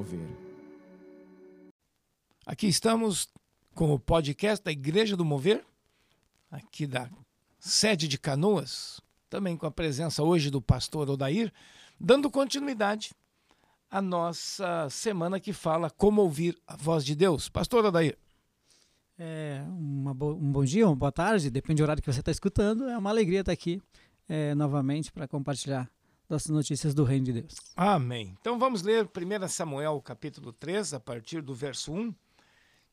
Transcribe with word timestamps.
Mover. 0.00 0.26
Aqui 2.46 2.66
estamos 2.66 3.28
com 3.74 3.92
o 3.92 3.98
podcast 3.98 4.64
da 4.64 4.72
Igreja 4.72 5.14
do 5.14 5.26
Mover, 5.26 5.62
aqui 6.50 6.86
da 6.86 7.10
sede 7.58 8.08
de 8.08 8.16
Canoas, 8.16 8.98
também 9.28 9.58
com 9.58 9.66
a 9.66 9.70
presença 9.70 10.22
hoje 10.22 10.48
do 10.48 10.62
pastor 10.62 11.10
Odair, 11.10 11.52
dando 12.00 12.30
continuidade 12.30 13.10
à 13.90 14.00
nossa 14.00 14.88
semana 14.88 15.38
que 15.38 15.52
fala 15.52 15.90
como 15.90 16.22
ouvir 16.22 16.58
a 16.66 16.76
voz 16.76 17.04
de 17.04 17.14
Deus. 17.14 17.50
Pastor 17.50 17.84
Odair. 17.84 18.16
É, 19.18 19.62
bo 20.16 20.32
um 20.32 20.50
bom 20.50 20.64
dia, 20.64 20.86
uma 20.86 20.96
boa 20.96 21.12
tarde, 21.12 21.50
depende 21.50 21.82
do 21.82 21.84
horário 21.84 22.02
que 22.02 22.10
você 22.10 22.20
está 22.20 22.32
escutando. 22.32 22.88
É 22.88 22.96
uma 22.96 23.10
alegria 23.10 23.40
estar 23.40 23.52
aqui 23.52 23.82
é, 24.26 24.54
novamente 24.54 25.12
para 25.12 25.28
compartilhar 25.28 25.90
das 26.30 26.46
notícias 26.46 26.94
do 26.94 27.02
Reino 27.02 27.24
de 27.24 27.32
Deus. 27.32 27.56
Amém. 27.74 28.36
Então 28.40 28.56
vamos 28.56 28.82
ler 28.82 29.04
1 29.04 29.48
Samuel 29.48 30.00
capítulo 30.00 30.52
3, 30.52 30.94
a 30.94 31.00
partir 31.00 31.42
do 31.42 31.52
verso 31.52 31.92
1. 31.92 32.14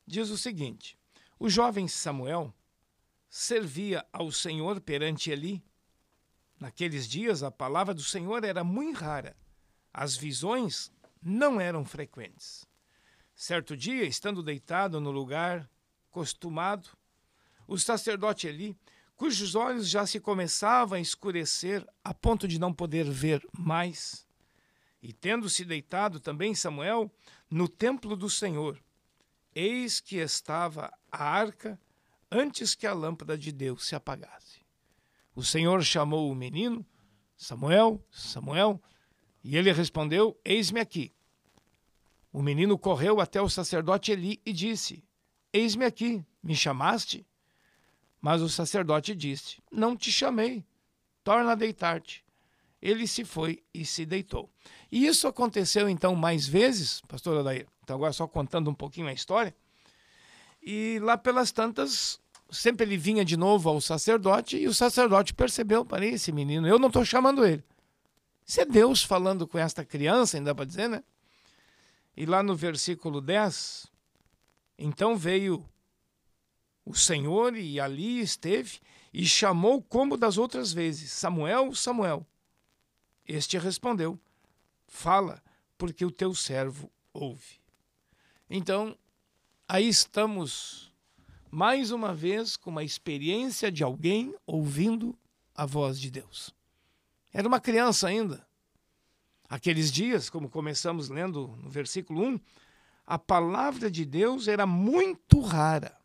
Diz 0.04 0.28
o 0.30 0.36
seguinte: 0.36 0.98
O 1.38 1.48
jovem 1.48 1.86
Samuel 1.86 2.52
servia 3.30 4.04
ao 4.12 4.32
Senhor 4.32 4.80
perante 4.80 5.30
Eli. 5.30 5.62
Naqueles 6.58 7.06
dias 7.08 7.44
a 7.44 7.50
palavra 7.50 7.94
do 7.94 8.02
Senhor 8.02 8.42
era 8.42 8.64
muito 8.64 8.98
rara. 8.98 9.36
As 9.94 10.16
visões 10.16 10.90
não 11.22 11.60
eram 11.60 11.84
frequentes. 11.84 12.66
Certo 13.36 13.76
dia, 13.76 14.02
estando 14.02 14.42
deitado 14.42 15.00
no 15.00 15.12
lugar 15.12 15.70
costumado, 16.10 16.88
o 17.68 17.78
sacerdote 17.78 18.48
Eli 18.48 18.76
cujos 19.18 19.56
olhos 19.56 19.88
já 19.88 20.06
se 20.06 20.20
começavam 20.20 20.96
a 20.96 21.00
escurecer 21.00 21.84
a 22.04 22.14
ponto 22.14 22.46
de 22.46 22.56
não 22.56 22.72
poder 22.72 23.04
ver 23.10 23.44
mais. 23.52 24.24
E 25.02 25.12
tendo-se 25.12 25.64
deitado 25.64 26.20
também 26.20 26.54
Samuel 26.54 27.12
no 27.50 27.68
templo 27.68 28.16
do 28.16 28.30
Senhor, 28.30 28.80
eis 29.52 29.98
que 29.98 30.18
estava 30.18 30.96
a 31.10 31.24
arca 31.24 31.78
antes 32.30 32.76
que 32.76 32.86
a 32.86 32.94
lâmpada 32.94 33.36
de 33.36 33.50
Deus 33.50 33.88
se 33.88 33.96
apagasse. 33.96 34.60
O 35.34 35.42
Senhor 35.42 35.82
chamou 35.82 36.30
o 36.30 36.34
menino, 36.34 36.86
Samuel, 37.36 38.00
Samuel, 38.12 38.80
e 39.42 39.56
ele 39.56 39.72
respondeu: 39.72 40.40
Eis-me 40.44 40.78
aqui. 40.78 41.12
O 42.32 42.40
menino 42.40 42.78
correu 42.78 43.20
até 43.20 43.42
o 43.42 43.48
sacerdote 43.48 44.12
Eli 44.12 44.40
e 44.46 44.52
disse: 44.52 45.02
Eis-me 45.52 45.84
aqui, 45.84 46.24
me 46.40 46.54
chamaste? 46.54 47.27
Mas 48.20 48.42
o 48.42 48.48
sacerdote 48.48 49.14
disse: 49.14 49.58
Não 49.70 49.96
te 49.96 50.10
chamei, 50.10 50.64
torna 51.22 51.52
a 51.52 51.54
deitar-te. 51.54 52.24
Ele 52.80 53.06
se 53.06 53.24
foi 53.24 53.62
e 53.74 53.84
se 53.84 54.06
deitou. 54.06 54.50
E 54.90 55.06
isso 55.06 55.26
aconteceu 55.26 55.88
então 55.88 56.14
mais 56.14 56.46
vezes, 56.46 57.00
pastor 57.08 57.38
Odair. 57.38 57.66
Então, 57.82 57.96
agora 57.96 58.12
só 58.12 58.26
contando 58.26 58.70
um 58.70 58.74
pouquinho 58.74 59.08
a 59.08 59.12
história. 59.12 59.54
E 60.62 60.98
lá 61.02 61.16
pelas 61.18 61.50
tantas, 61.50 62.20
sempre 62.50 62.86
ele 62.86 62.96
vinha 62.96 63.24
de 63.24 63.36
novo 63.36 63.68
ao 63.68 63.80
sacerdote 63.80 64.56
e 64.56 64.68
o 64.68 64.74
sacerdote 64.74 65.34
percebeu: 65.34 65.84
parei, 65.84 66.10
esse 66.10 66.30
menino, 66.32 66.66
eu 66.66 66.78
não 66.78 66.88
estou 66.88 67.04
chamando 67.04 67.44
ele. 67.44 67.64
Isso 68.46 68.60
é 68.60 68.64
Deus 68.64 69.02
falando 69.02 69.46
com 69.46 69.58
esta 69.58 69.84
criança, 69.84 70.36
ainda 70.36 70.54
para 70.54 70.64
dizer, 70.64 70.88
né? 70.88 71.02
E 72.16 72.26
lá 72.26 72.42
no 72.42 72.56
versículo 72.56 73.20
10, 73.20 73.86
então 74.78 75.16
veio 75.16 75.64
o 76.88 76.94
Senhor 76.94 77.54
e 77.54 77.78
ali 77.78 78.18
esteve 78.18 78.78
e 79.12 79.26
chamou 79.26 79.82
como 79.82 80.16
das 80.16 80.38
outras 80.38 80.72
vezes: 80.72 81.12
Samuel, 81.12 81.74
Samuel. 81.74 82.26
Este 83.26 83.58
respondeu: 83.58 84.18
Fala, 84.86 85.42
porque 85.76 86.04
o 86.04 86.10
teu 86.10 86.34
servo 86.34 86.90
ouve. 87.12 87.60
Então, 88.48 88.96
aí 89.68 89.86
estamos 89.86 90.90
mais 91.50 91.90
uma 91.90 92.14
vez 92.14 92.56
com 92.56 92.70
uma 92.70 92.82
experiência 92.82 93.70
de 93.70 93.84
alguém 93.84 94.34
ouvindo 94.46 95.16
a 95.54 95.66
voz 95.66 96.00
de 96.00 96.10
Deus. 96.10 96.54
Era 97.30 97.46
uma 97.46 97.60
criança 97.60 98.08
ainda. 98.08 98.46
Aqueles 99.46 99.92
dias, 99.92 100.30
como 100.30 100.48
começamos 100.48 101.10
lendo 101.10 101.48
no 101.62 101.68
versículo 101.68 102.22
1, 102.22 102.40
a 103.06 103.18
palavra 103.18 103.90
de 103.90 104.06
Deus 104.06 104.48
era 104.48 104.66
muito 104.66 105.40
rara 105.40 105.97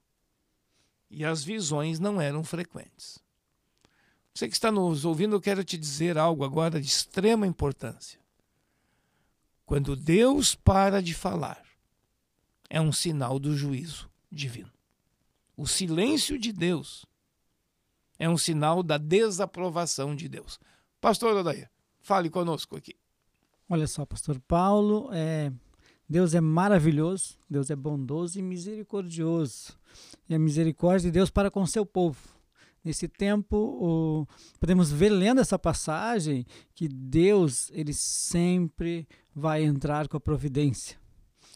e 1.13 1.23
as 1.23 1.43
visões 1.43 1.99
não 1.99 2.19
eram 2.19 2.43
frequentes. 2.43 3.19
Você 4.33 4.47
que 4.47 4.55
está 4.55 4.71
nos 4.71 5.05
ouvindo, 5.05 5.35
eu 5.35 5.41
quero 5.41 5.63
te 5.63 5.77
dizer 5.77 6.17
algo 6.17 6.43
agora 6.43 6.81
de 6.81 6.87
extrema 6.87 7.45
importância. 7.45 8.19
Quando 9.65 9.95
Deus 9.95 10.55
para 10.55 11.01
de 11.01 11.13
falar, 11.13 11.63
é 12.69 12.81
um 12.81 12.91
sinal 12.91 13.37
do 13.37 13.55
juízo 13.55 14.09
divino. 14.31 14.71
O 15.55 15.67
silêncio 15.67 16.37
de 16.39 16.51
Deus 16.51 17.05
é 18.17 18.27
um 18.27 18.37
sinal 18.37 18.81
da 18.81 18.97
desaprovação 18.97 20.15
de 20.15 20.27
Deus. 20.27 20.59
Pastor 20.99 21.37
Odair, 21.37 21.69
fale 22.01 22.29
conosco 22.29 22.75
aqui. 22.75 22.95
Olha 23.69 23.85
só, 23.87 24.05
pastor 24.05 24.39
Paulo, 24.41 25.09
é, 25.13 25.51
Deus 26.09 26.33
é 26.33 26.41
maravilhoso, 26.41 27.37
Deus 27.49 27.69
é 27.69 27.75
bondoso 27.75 28.37
e 28.37 28.41
misericordioso. 28.41 29.77
E 30.27 30.35
a 30.35 30.39
misericórdia 30.39 31.09
de 31.09 31.11
Deus 31.11 31.29
para 31.29 31.49
com 31.49 31.65
seu 31.65 31.85
povo. 31.85 32.19
Nesse 32.83 33.07
tempo, 33.07 33.55
o, 33.55 34.27
podemos 34.59 34.91
ver 34.91 35.09
lendo 35.09 35.39
essa 35.39 35.57
passagem 35.57 36.45
que 36.75 36.89
Deus 36.89 37.71
ele 37.73 37.93
sempre 37.93 39.07
vai 39.33 39.63
entrar 39.63 40.07
com 40.09 40.17
a 40.17 40.19
providência. 40.19 40.97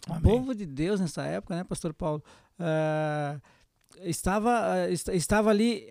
Amém. 0.08 0.20
O 0.20 0.24
povo 0.24 0.56
de 0.56 0.66
Deus 0.66 1.02
nessa 1.02 1.24
época, 1.24 1.56
né, 1.56 1.64
Pastor 1.66 1.94
Paulo, 1.94 2.24
uh, 2.60 3.42
estava, 4.04 4.88
uh, 4.88 5.12
estava 5.14 5.50
ali 5.50 5.86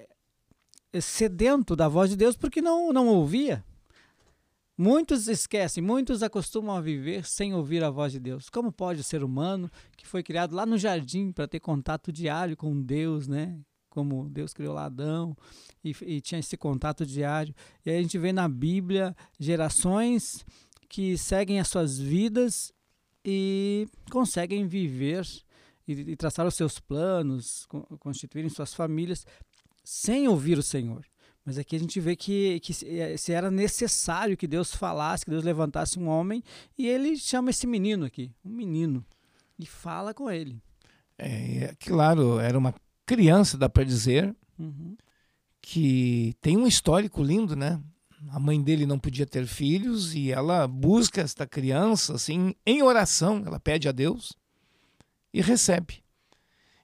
sedento 1.00 1.76
da 1.76 1.86
voz 1.86 2.08
de 2.08 2.16
Deus 2.16 2.34
porque 2.34 2.62
não, 2.62 2.92
não 2.92 3.08
ouvia. 3.08 3.62
Muitos 4.78 5.26
esquecem, 5.26 5.82
muitos 5.82 6.22
acostumam 6.22 6.76
a 6.76 6.80
viver 6.82 7.24
sem 7.24 7.54
ouvir 7.54 7.82
a 7.82 7.90
voz 7.90 8.12
de 8.12 8.20
Deus. 8.20 8.50
Como 8.50 8.70
pode 8.70 9.00
o 9.00 9.04
ser 9.04 9.24
humano 9.24 9.70
que 9.96 10.06
foi 10.06 10.22
criado 10.22 10.54
lá 10.54 10.66
no 10.66 10.76
jardim 10.76 11.32
para 11.32 11.48
ter 11.48 11.60
contato 11.60 12.12
diário 12.12 12.56
com 12.56 12.78
Deus, 12.82 13.26
né? 13.26 13.58
Como 13.88 14.28
Deus 14.28 14.52
criou 14.52 14.76
Adão 14.76 15.34
e, 15.82 15.96
e 16.02 16.20
tinha 16.20 16.38
esse 16.38 16.58
contato 16.58 17.06
diário. 17.06 17.54
E 17.86 17.90
aí 17.90 17.98
a 17.98 18.02
gente 18.02 18.18
vê 18.18 18.34
na 18.34 18.46
Bíblia 18.46 19.16
gerações 19.40 20.44
que 20.90 21.16
seguem 21.16 21.58
as 21.58 21.68
suas 21.68 21.98
vidas 21.98 22.70
e 23.24 23.88
conseguem 24.10 24.66
viver 24.66 25.26
e, 25.88 25.92
e 25.92 26.16
traçar 26.16 26.46
os 26.46 26.54
seus 26.54 26.78
planos, 26.78 27.66
constituírem 27.98 28.50
suas 28.50 28.74
famílias 28.74 29.26
sem 29.82 30.28
ouvir 30.28 30.58
o 30.58 30.62
Senhor. 30.62 31.06
Mas 31.46 31.58
aqui 31.58 31.76
a 31.76 31.78
gente 31.78 32.00
vê 32.00 32.16
que, 32.16 32.58
que 32.58 32.72
eh, 32.84 33.16
se 33.16 33.32
era 33.32 33.52
necessário 33.52 34.36
que 34.36 34.48
Deus 34.48 34.74
falasse, 34.74 35.24
que 35.24 35.30
Deus 35.30 35.44
levantasse 35.44 35.96
um 35.96 36.08
homem, 36.08 36.42
e 36.76 36.88
ele 36.88 37.16
chama 37.16 37.50
esse 37.50 37.68
menino 37.68 38.04
aqui, 38.04 38.32
um 38.44 38.50
menino, 38.50 39.06
e 39.56 39.64
fala 39.64 40.12
com 40.12 40.28
ele. 40.28 40.60
É, 41.16 41.72
claro, 41.78 42.40
era 42.40 42.58
uma 42.58 42.74
criança, 43.06 43.56
dá 43.56 43.68
para 43.68 43.84
dizer, 43.84 44.34
uhum. 44.58 44.96
que 45.62 46.34
tem 46.40 46.56
um 46.56 46.66
histórico 46.66 47.22
lindo, 47.22 47.54
né? 47.54 47.80
A 48.30 48.40
mãe 48.40 48.60
dele 48.60 48.84
não 48.84 48.98
podia 48.98 49.24
ter 49.24 49.46
filhos 49.46 50.16
e 50.16 50.32
ela 50.32 50.66
busca 50.66 51.20
esta 51.20 51.46
criança 51.46 52.14
assim 52.14 52.56
em 52.66 52.82
oração, 52.82 53.44
ela 53.46 53.60
pede 53.60 53.88
a 53.88 53.92
Deus 53.92 54.32
e 55.32 55.40
recebe. 55.40 56.02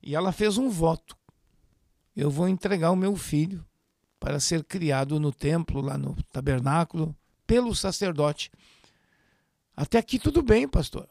E 0.01 0.15
ela 0.15 0.31
fez 0.31 0.57
um 0.57 0.69
voto: 0.69 1.17
eu 2.15 2.31
vou 2.31 2.49
entregar 2.49 2.93
o 2.93 2.97
meu 2.97 3.17
filho 3.17 3.67
para 4.23 4.39
ser 4.39 4.63
criado 4.63 5.19
no 5.19 5.33
templo, 5.33 5.81
lá 5.81 5.99
no 5.99 6.15
tabernáculo, 6.33 7.15
pelo 7.45 7.75
sacerdote. 7.75 8.53
Até 9.77 9.99
aqui 9.99 10.17
tudo 10.17 10.41
bem, 10.41 10.69
pastor. 10.69 11.09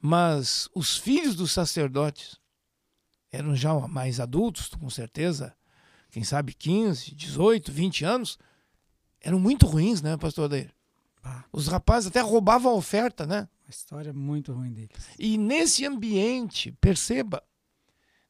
Mas 0.00 0.68
os 0.74 0.96
filhos 0.96 1.36
dos 1.36 1.52
sacerdotes 1.52 2.40
eram 3.30 3.54
já 3.54 3.72
mais 3.86 4.18
adultos, 4.18 4.68
com 4.70 4.90
certeza, 4.90 5.54
quem 6.10 6.24
sabe 6.24 6.52
15, 6.52 7.14
18, 7.14 7.70
20 7.70 8.04
anos, 8.04 8.36
eram 9.20 9.38
muito 9.38 9.64
ruins, 9.64 10.02
né, 10.02 10.16
pastor 10.16 10.46
Adair? 10.46 10.74
Ah. 11.22 11.44
Os 11.52 11.68
rapazes 11.68 12.08
até 12.08 12.20
roubavam 12.20 12.72
a 12.72 12.74
oferta, 12.74 13.24
né? 13.24 13.48
Uma 13.64 13.70
história 13.70 14.12
muito 14.12 14.52
ruim 14.52 14.72
deles. 14.72 14.90
E 15.16 15.38
nesse 15.38 15.86
ambiente, 15.86 16.72
perceba, 16.80 17.40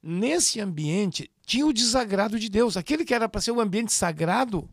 nesse 0.02 0.60
ambiente 0.60 1.30
tinha 1.46 1.66
o 1.66 1.72
desagrado 1.72 2.38
de 2.38 2.48
Deus. 2.48 2.76
Aquele 2.76 3.04
que 3.04 3.14
era 3.14 3.28
para 3.28 3.40
ser 3.40 3.52
um 3.52 3.60
ambiente 3.60 3.92
sagrado 3.92 4.68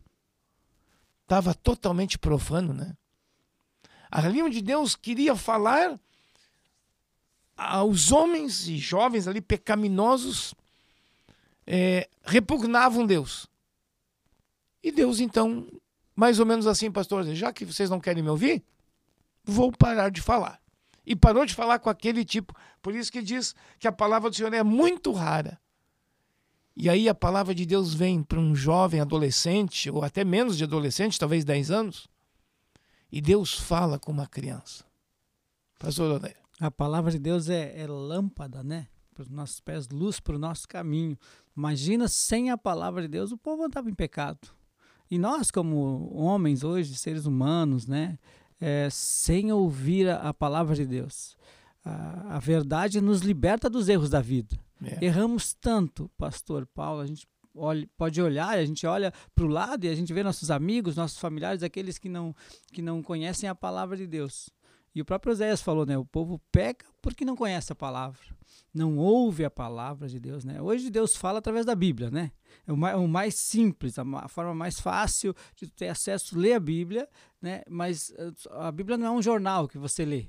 estava 1.22 1.54
totalmente 1.54 2.18
profano, 2.18 2.72
né? 2.74 2.96
Ali 4.10 4.42
onde 4.42 4.60
Deus 4.60 4.96
queria 4.96 5.36
falar 5.36 5.98
aos 7.56 8.10
homens 8.10 8.66
e 8.66 8.78
jovens 8.78 9.28
ali 9.28 9.40
pecaminosos 9.40 10.54
é, 11.66 12.08
repugnavam 12.24 13.06
Deus. 13.06 13.46
E 14.82 14.90
Deus 14.90 15.20
então, 15.20 15.68
mais 16.16 16.40
ou 16.40 16.46
menos 16.46 16.66
assim, 16.66 16.90
pastor, 16.90 17.24
já 17.34 17.52
que 17.52 17.64
vocês 17.64 17.88
não 17.88 18.00
querem 18.00 18.22
me 18.22 18.30
ouvir, 18.30 18.64
vou 19.44 19.70
parar 19.70 20.10
de 20.10 20.20
falar. 20.20 20.60
E 21.06 21.16
parou 21.16 21.44
de 21.44 21.54
falar 21.54 21.78
com 21.78 21.90
aquele 21.90 22.24
tipo. 22.24 22.54
Por 22.82 22.94
isso 22.94 23.10
que 23.10 23.22
diz 23.22 23.54
que 23.78 23.88
a 23.88 23.92
palavra 23.92 24.30
do 24.30 24.36
Senhor 24.36 24.52
é 24.52 24.62
muito 24.62 25.12
rara. 25.12 25.58
E 26.76 26.88
aí 26.88 27.08
a 27.08 27.14
palavra 27.14 27.54
de 27.54 27.66
Deus 27.66 27.92
vem 27.92 28.22
para 28.22 28.38
um 28.38 28.54
jovem 28.54 29.00
adolescente, 29.00 29.90
ou 29.90 30.02
até 30.02 30.24
menos 30.24 30.56
de 30.56 30.64
adolescente, 30.64 31.18
talvez 31.18 31.44
10 31.44 31.70
anos, 31.70 32.08
e 33.12 33.20
Deus 33.20 33.54
fala 33.54 33.98
com 33.98 34.12
uma 34.12 34.26
criança. 34.26 34.84
Pastor 35.78 36.12
Odair. 36.12 36.36
A 36.60 36.70
palavra 36.70 37.10
de 37.10 37.18
Deus 37.18 37.48
é, 37.48 37.78
é 37.80 37.86
lâmpada, 37.86 38.62
né? 38.62 38.86
Para 39.12 39.22
os 39.22 39.30
nossos 39.30 39.60
pés, 39.60 39.88
luz 39.88 40.20
para 40.20 40.36
o 40.36 40.38
nosso 40.38 40.68
caminho. 40.68 41.18
Imagina 41.56 42.06
sem 42.06 42.50
a 42.50 42.56
palavra 42.56 43.02
de 43.02 43.08
Deus, 43.08 43.32
o 43.32 43.36
povo 43.36 43.64
andava 43.64 43.90
em 43.90 43.94
pecado. 43.94 44.48
E 45.10 45.18
nós, 45.18 45.50
como 45.50 46.10
homens 46.14 46.62
hoje, 46.62 46.94
seres 46.94 47.26
humanos, 47.26 47.86
né? 47.86 48.18
É, 48.60 48.88
sem 48.90 49.50
ouvir 49.50 50.08
a, 50.08 50.28
a, 50.28 50.34
palavra 50.34 50.74
de 50.76 50.86
Deus. 50.86 51.36
A, 51.84 52.36
a, 52.36 52.38
verdade 52.38 53.00
nos 53.00 53.22
liberta 53.22 53.70
dos 53.70 53.88
erros 53.88 54.10
da 54.10 54.20
vida. 54.20 54.58
É. 54.84 55.04
Erramos 55.04 55.54
tanto, 55.54 56.10
pastor 56.16 56.66
Paulo, 56.66 57.00
a 57.00 57.06
gente 57.06 57.26
olha, 57.54 57.88
pode 57.96 58.20
olhar, 58.20 58.50
a 58.50 58.64
gente 58.64 58.86
olha 58.86 59.12
para 59.34 59.44
o 59.44 59.48
lado 59.48 59.84
e 59.84 59.88
a 59.88 59.94
gente 59.94 60.12
vê 60.12 60.22
nossos 60.22 60.50
amigos, 60.50 60.96
nossos 60.96 61.18
familiares, 61.18 61.62
aqueles 61.62 61.98
que 61.98 62.08
não, 62.08 62.34
que 62.72 62.82
não 62.82 63.02
conhecem 63.02 63.48
a 63.48 63.54
palavra 63.54 63.96
de 63.96 64.06
Deus. 64.06 64.50
E 64.94 65.00
o 65.00 65.04
próprio 65.04 65.32
Oséias 65.32 65.62
falou, 65.62 65.86
né? 65.86 65.96
O 65.96 66.04
povo 66.04 66.40
peca 66.50 66.86
porque 67.00 67.24
não 67.24 67.36
conhece 67.36 67.72
a 67.72 67.76
palavra, 67.76 68.20
não 68.74 68.96
ouve 68.96 69.44
a 69.44 69.50
palavra 69.50 70.08
de 70.08 70.18
Deus, 70.18 70.44
né? 70.44 70.60
Hoje 70.60 70.90
Deus 70.90 71.14
fala 71.14 71.38
através 71.38 71.64
da 71.64 71.74
Bíblia, 71.74 72.10
né? 72.10 72.32
É 72.66 72.72
o 72.72 72.76
mais, 72.76 72.96
o 72.96 73.06
mais 73.06 73.34
simples, 73.36 73.98
a, 73.98 74.02
a, 74.02 74.28
forma 74.28 74.54
mais 74.54 74.80
fácil 74.80 75.34
de 75.54 75.70
ter 75.70 75.88
acesso, 75.88 76.36
ler 76.36 76.54
a 76.54 76.60
Bíblia, 76.60 77.08
né? 77.40 77.62
Mas 77.68 78.12
a 78.50 78.72
Bíblia 78.72 78.98
não 78.98 79.06
é 79.06 79.10
um 79.10 79.22
jornal 79.22 79.68
que 79.68 79.78
você 79.78 80.04
lê, 80.04 80.26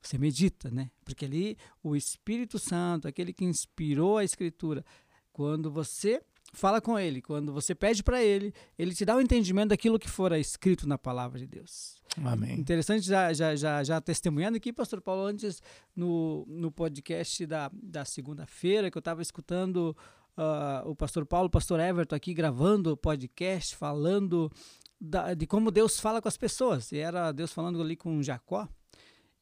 você 0.00 0.16
medita, 0.16 0.70
né? 0.70 0.90
Porque 1.04 1.24
ali 1.24 1.58
o 1.82 1.96
Espírito 1.96 2.60
Santo, 2.60 3.08
aquele 3.08 3.32
que 3.32 3.44
inspirou 3.44 4.18
a 4.18 4.24
Escritura, 4.24 4.84
quando 5.32 5.70
você 5.70 6.22
fala 6.58 6.80
com 6.80 6.98
ele, 6.98 7.20
quando 7.20 7.52
você 7.52 7.74
pede 7.74 8.02
para 8.02 8.22
ele, 8.22 8.52
ele 8.78 8.94
te 8.94 9.04
dá 9.04 9.14
o 9.14 9.18
um 9.18 9.20
entendimento 9.20 9.68
daquilo 9.68 9.98
que 9.98 10.08
fora 10.08 10.38
escrito 10.38 10.88
na 10.88 10.96
palavra 10.96 11.38
de 11.38 11.46
Deus. 11.46 11.96
Amém. 12.24 12.58
Interessante, 12.58 13.06
já, 13.06 13.32
já, 13.32 13.54
já, 13.54 13.84
já 13.84 14.00
testemunhando 14.00 14.56
aqui, 14.56 14.72
pastor 14.72 15.00
Paulo, 15.00 15.26
antes 15.26 15.62
no, 15.94 16.46
no 16.48 16.72
podcast 16.72 17.44
da, 17.44 17.70
da 17.72 18.04
segunda-feira, 18.04 18.90
que 18.90 18.96
eu 18.96 19.00
estava 19.00 19.20
escutando 19.20 19.94
uh, 20.36 20.88
o 20.88 20.96
pastor 20.96 21.26
Paulo, 21.26 21.48
o 21.48 21.50
pastor 21.50 21.78
Everton 21.78 22.16
aqui 22.16 22.32
gravando 22.32 22.92
o 22.92 22.96
podcast, 22.96 23.76
falando 23.76 24.50
da, 24.98 25.34
de 25.34 25.46
como 25.46 25.70
Deus 25.70 26.00
fala 26.00 26.22
com 26.22 26.28
as 26.28 26.38
pessoas. 26.38 26.90
E 26.90 26.98
era 26.98 27.32
Deus 27.32 27.52
falando 27.52 27.82
ali 27.82 27.96
com 27.96 28.22
Jacó, 28.22 28.66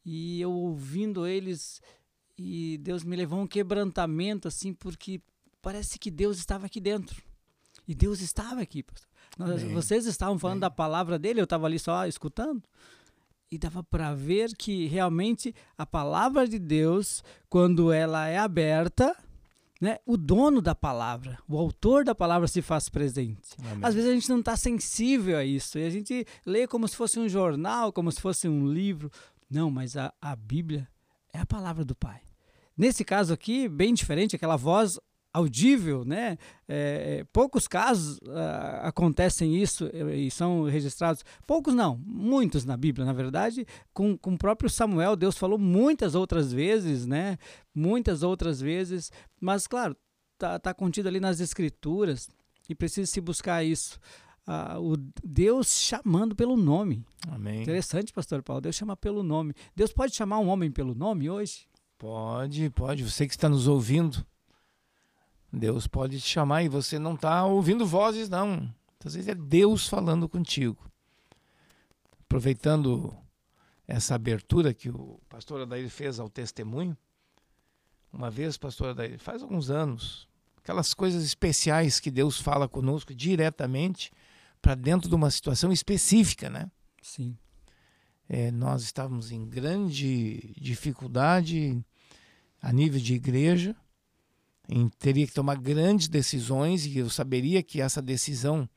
e 0.05 0.41
eu 0.41 0.53
ouvindo 0.53 1.27
eles, 1.27 1.81
e 2.37 2.79
Deus 2.79 3.05
me 3.05 3.15
levou 3.15 3.39
a 3.39 3.43
um 3.43 3.47
quebrantamento, 3.47 4.49
assim, 4.49 4.75
porque 4.75 5.23
parece 5.65 5.99
que 5.99 6.11
Deus 6.11 6.37
estava 6.37 6.67
aqui 6.67 6.79
dentro. 6.79 7.23
E 7.89 7.95
Deus 7.95 8.21
estava 8.21 8.61
aqui, 8.61 8.83
pastor. 8.83 9.09
Nós, 9.39 9.63
vocês 9.63 10.07
estavam 10.07 10.39
falando 10.39 10.61
da 10.61 10.71
palavra 10.71 11.19
dele, 11.19 11.41
eu 11.41 11.45
estava 11.45 11.67
ali 11.67 11.79
só 11.79 12.07
escutando. 12.07 12.63
E 13.51 13.59
dava 13.59 13.83
para 13.83 14.15
ver 14.15 14.55
que 14.57 14.87
realmente 14.87 15.55
a 15.77 15.87
palavra 15.87 16.47
de 16.47 16.59
Deus, 16.59 17.25
quando 17.49 17.91
ela 17.91 18.29
é 18.29 18.39
aberta, 18.39 19.17
né, 19.81 19.99
o 20.07 20.17
dono 20.17 20.61
da 20.61 20.75
palavra, 20.75 21.39
o 21.49 21.57
autor 21.57 22.05
da 22.05 22.15
palavra 22.15 22.47
se 22.47 22.63
faz 22.63 22.89
presente. 22.89 23.57
Amém. 23.59 23.81
Às 23.83 23.95
vezes 23.95 24.11
a 24.11 24.15
gente 24.15 24.29
não 24.29 24.41
está 24.41 24.57
sensível 24.57 25.37
a 25.37 25.45
isso 25.45 25.79
e 25.79 25.85
a 25.85 25.91
gente 25.91 26.27
lê 26.45 26.67
como 26.67 26.87
se 26.87 26.97
fosse 26.97 27.19
um 27.19 27.29
jornal, 27.29 27.93
como 27.93 28.13
se 28.13 28.21
fosse 28.21 28.49
um 28.49 28.67
livro. 28.67 29.11
Não, 29.51 29.71
mas 29.71 29.97
a, 29.97 30.13
a 30.21 30.37
Bíblia 30.37 30.89
é 31.33 31.39
a 31.39 31.47
palavra 31.47 31.85
do 31.85 31.95
Pai. 31.95 32.21
Nesse 32.77 33.05
caso 33.05 33.33
aqui, 33.33 33.69
bem 33.69 33.95
diferente, 33.95 34.35
aquela 34.35 34.57
voz 34.57 34.99
audível, 35.35 36.05
né? 36.05 36.39
É, 36.69 37.19
é, 37.19 37.25
poucos 37.33 37.67
casos 37.67 38.19
uh, 38.19 38.83
acontecem 38.83 39.61
isso 39.61 39.91
e 40.15 40.31
são 40.31 40.63
registrados, 40.63 41.25
poucos 41.45 41.75
não, 41.75 42.01
muitos 42.07 42.65
na 42.65 42.77
Bíblia, 42.77 43.05
na 43.05 43.13
verdade, 43.13 43.67
com, 43.93 44.17
com 44.17 44.35
o 44.35 44.39
próprio 44.39 44.71
Samuel, 44.71 45.17
Deus 45.17 45.37
falou 45.37 45.59
muitas 45.59 46.15
outras 46.15 46.53
vezes, 46.53 47.05
né? 47.05 47.37
Muitas 47.75 48.23
outras 48.23 48.61
vezes, 48.61 49.11
mas 49.41 49.67
claro, 49.67 49.97
tá, 50.39 50.57
tá 50.61 50.73
contido 50.73 51.09
ali 51.09 51.19
nas 51.19 51.41
Escrituras 51.41 52.31
e 52.69 52.75
precisa 52.75 53.11
se 53.11 53.21
buscar 53.21 53.65
isso. 53.65 53.99
Uh, 54.47 54.93
o 54.93 54.97
Deus 55.25 55.81
chamando 55.81 56.37
pelo 56.37 56.57
nome. 56.57 57.05
Amém. 57.29 57.63
Interessante, 57.63 58.13
pastor 58.13 58.43
Paulo. 58.43 58.61
Deus 58.61 58.77
chama 58.77 58.95
pelo 58.95 59.23
nome. 59.23 59.55
Deus 59.75 59.93
pode 59.93 60.15
chamar 60.15 60.39
um 60.39 60.49
homem 60.49 60.71
pelo 60.71 60.95
nome 60.95 61.29
hoje? 61.29 61.67
Pode, 61.99 62.69
pode. 62.71 63.03
Você 63.03 63.27
que 63.27 63.33
está 63.33 63.49
nos 63.49 63.67
ouvindo, 63.67 64.25
Deus 65.55 65.87
pode 65.87 66.21
te 66.21 66.27
chamar 66.27 66.63
e 66.63 66.69
você 66.69 66.99
não 66.99 67.15
está 67.15 67.45
ouvindo 67.45 67.87
vozes, 67.87 68.29
não. 68.29 68.73
Às 69.05 69.15
vezes 69.15 69.29
é 69.29 69.35
Deus 69.35 69.87
falando 69.87 70.29
contigo. 70.29 70.91
Aproveitando 72.21 73.15
essa 73.87 74.15
abertura 74.15 74.73
que 74.73 74.89
o 74.89 75.21
pastor 75.29 75.61
Adair 75.61 75.89
fez 75.91 76.19
ao 76.19 76.29
testemunho, 76.29 76.97
uma 78.11 78.31
vez, 78.31 78.57
pastor 78.57 78.91
Adair, 78.91 79.19
faz 79.19 79.43
alguns 79.43 79.71
anos, 79.71 80.27
aquelas 80.57 80.95
coisas 80.95 81.23
especiais 81.23 82.01
que 82.01 82.11
Deus 82.11 82.41
fala 82.41 82.67
conosco 82.67 83.15
diretamente 83.15 84.11
para 84.63 84.75
dentro 84.75 85.09
de 85.09 85.15
uma 85.15 85.31
situação 85.31 85.71
específica, 85.71 86.49
né? 86.49 86.71
Sim. 87.03 87.37
É, 88.27 88.51
nós 88.51 88.83
estávamos 88.83 89.31
em 89.31 89.47
grande 89.47 90.55
dificuldade 90.59 91.85
a 92.63 92.73
nível 92.73 92.99
de 92.99 93.15
igreja 93.15 93.77
em, 94.69 94.89
teria 94.89 95.27
que 95.27 95.33
tomar 95.33 95.57
grandes 95.57 96.09
decisões 96.09 96.87
e 96.87 96.99
eu 96.99 97.11
saberia 97.11 97.63
que 97.63 97.81
essa 97.81 98.01
decisão 98.01 98.69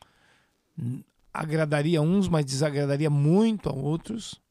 agradaria 1.34 2.02
uns, 2.02 2.28
mas 2.28 2.46
desagradaria 2.46 3.10
muito 3.10 3.70
a 3.70 3.74
outros. 3.74 4.42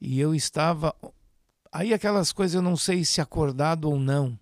E 0.00 0.18
eu 0.20 0.34
estava. 0.34 0.94
Aí 1.72 1.92
aquelas 1.92 2.32
coisas 2.32 2.54
eu 2.54 2.62
não 2.62 2.76
sei 2.76 3.04
se 3.04 3.20
acordado 3.20 3.86
ou 3.86 3.98
não. 3.98 4.38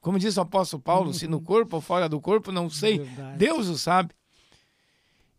Como 0.00 0.18
diz 0.18 0.36
o 0.36 0.40
apóstolo 0.40 0.82
Paulo, 0.82 1.12
se 1.12 1.26
no 1.26 1.40
corpo 1.40 1.76
ou 1.76 1.82
fora 1.82 2.08
do 2.08 2.20
corpo, 2.20 2.52
não 2.52 2.70
sei. 2.70 2.98
Verdade. 3.00 3.38
Deus 3.38 3.66
o 3.68 3.76
sabe. 3.76 4.14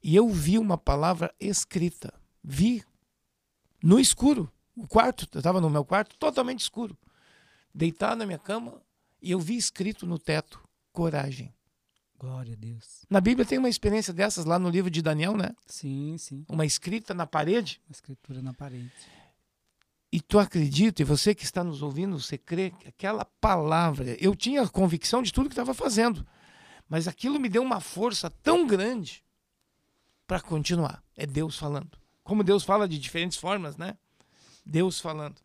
E 0.04 0.16
eu 0.16 0.28
vi 0.30 0.60
uma 0.60 0.78
palavra 0.78 1.34
escrita. 1.40 2.14
Vi 2.44 2.84
no 3.82 4.00
escuro. 4.00 4.52
O 4.76 4.88
quarto, 4.88 5.28
eu 5.34 5.40
estava 5.40 5.60
no 5.60 5.70
meu 5.70 5.84
quarto, 5.84 6.18
totalmente 6.18 6.60
escuro. 6.60 6.98
Deitado 7.74 8.20
na 8.20 8.26
minha 8.26 8.38
cama, 8.38 8.82
e 9.22 9.32
eu 9.32 9.40
vi 9.40 9.58
escrito 9.58 10.06
no 10.06 10.20
teto: 10.20 10.62
coragem. 10.92 11.54
Glória 12.20 12.54
a 12.54 12.58
Deus. 12.58 13.06
Na 13.10 13.22
Bíblia 13.22 13.46
tem 13.46 13.60
uma 13.60 13.70
experiência 13.70 14.12
dessas 14.12 14.44
lá 14.44 14.58
no 14.58 14.70
livro 14.70 14.90
de 14.90 15.04
Daniel, 15.04 15.38
né? 15.38 15.52
Sim, 15.68 16.18
sim. 16.18 16.44
Uma 16.50 16.66
escrita 16.66 17.14
na 17.14 17.28
parede. 17.28 17.80
Uma 17.88 17.94
escritura 17.94 18.42
na 18.42 18.54
parede. 18.54 18.92
E 20.12 20.20
tu 20.20 20.40
acredita, 20.40 21.02
e 21.02 21.06
você 21.06 21.36
que 21.36 21.44
está 21.44 21.64
nos 21.64 21.84
ouvindo, 21.84 22.20
você 22.20 22.38
crê 22.38 22.72
que 22.72 22.88
aquela 22.88 23.26
palavra, 23.26 24.16
eu 24.20 24.36
tinha 24.36 24.68
convicção 24.68 25.22
de 25.22 25.34
tudo 25.34 25.50
que 25.50 25.54
estava 25.54 25.74
fazendo, 25.74 26.26
mas 26.88 27.08
aquilo 27.08 27.40
me 27.40 27.50
deu 27.50 27.62
uma 27.62 27.82
força 27.82 28.30
tão 28.30 28.66
grande 28.66 29.24
para 30.26 30.40
continuar. 30.40 31.04
É 31.16 31.26
Deus 31.26 31.58
falando. 31.58 31.98
Como 32.24 32.44
Deus 32.44 32.64
fala 32.64 32.88
de 32.88 32.98
diferentes 32.98 33.38
formas, 33.38 33.78
né? 33.78 33.98
Deus 34.66 35.00
falando. 35.00 35.42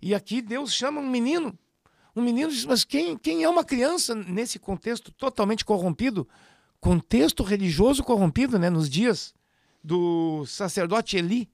E 0.00 0.14
aqui 0.14 0.42
Deus 0.42 0.74
chama 0.74 1.00
um 1.00 1.08
menino 1.08 1.56
um 2.14 2.22
menino 2.22 2.50
diz, 2.50 2.64
mas 2.64 2.84
quem, 2.84 3.16
quem 3.16 3.42
é 3.42 3.48
uma 3.48 3.64
criança 3.64 4.14
nesse 4.14 4.58
contexto 4.58 5.10
totalmente 5.12 5.64
corrompido? 5.64 6.28
Contexto 6.80 7.42
religioso 7.42 8.02
corrompido, 8.02 8.58
né? 8.58 8.68
Nos 8.68 8.88
dias 8.88 9.34
do 9.82 10.44
sacerdote 10.46 11.16
Eli. 11.16 11.48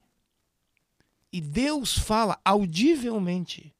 E 1.31 1.39
Deus 1.39 1.97
fala 1.97 2.39
audivelmente 2.43 3.73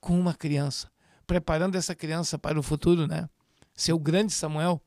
com 0.00 0.18
uma 0.18 0.34
criança, 0.34 0.90
preparando 1.26 1.76
essa 1.76 1.94
criança 1.94 2.38
para 2.38 2.58
o 2.58 2.62
futuro, 2.62 3.06
né? 3.06 3.28
Seu 3.74 3.98
grande 3.98 4.32
Samuel. 4.32 4.82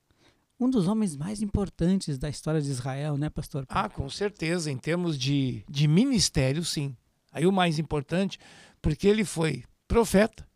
Um 0.60 0.70
dos 0.70 0.88
homens 0.88 1.16
mais 1.16 1.42
importantes 1.42 2.20
da 2.20 2.30
história 2.30 2.62
de 2.62 2.70
Israel, 2.70 3.18
né, 3.18 3.30
pastor? 3.30 3.66
Ah, 3.68 3.90
com 3.90 4.08
certeza, 4.10 4.70
em 4.70 4.78
termos 4.78 5.18
de, 5.18 5.66
de 5.68 5.88
ministério, 5.88 6.64
sim. 6.64 6.96
Aí 7.32 7.48
o 7.48 7.52
mais 7.52 7.80
importante, 7.80 8.38
porque 8.82 9.08
ele 9.08 9.26
foi 9.26 9.64
profeta, 9.88 10.48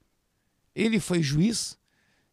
ele 0.76 1.00
foi 1.00 1.24
juiz 1.24 1.78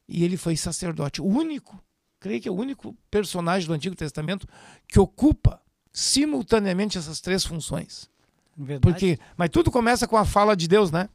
e 0.09 0.25
ele 0.25 0.37
foi 0.37 0.57
sacerdote. 0.57 1.23
O 1.23 1.27
único, 1.27 1.83
creio 2.19 2.41
que 2.41 2.49
é 2.49 2.53
o 2.53 2.57
único 2.57 2.97
personagem 3.11 3.67
do 3.67 3.75
Antigo 3.75 3.95
Testamento 3.95 4.49
que 4.89 4.99
ocupa 4.99 5.61
simultaneamente 5.93 6.99
essas 6.99 7.21
três 7.21 7.45
funções. 7.45 8.11
Verdade. 8.57 8.81
Porque, 8.81 9.19
mas 9.37 9.51
tudo 9.51 9.71
começa 9.71 10.07
com 10.07 10.17
a 10.17 10.25
fala 10.25 10.57
de 10.57 10.67
Deus, 10.69 10.91
né? 10.91 11.09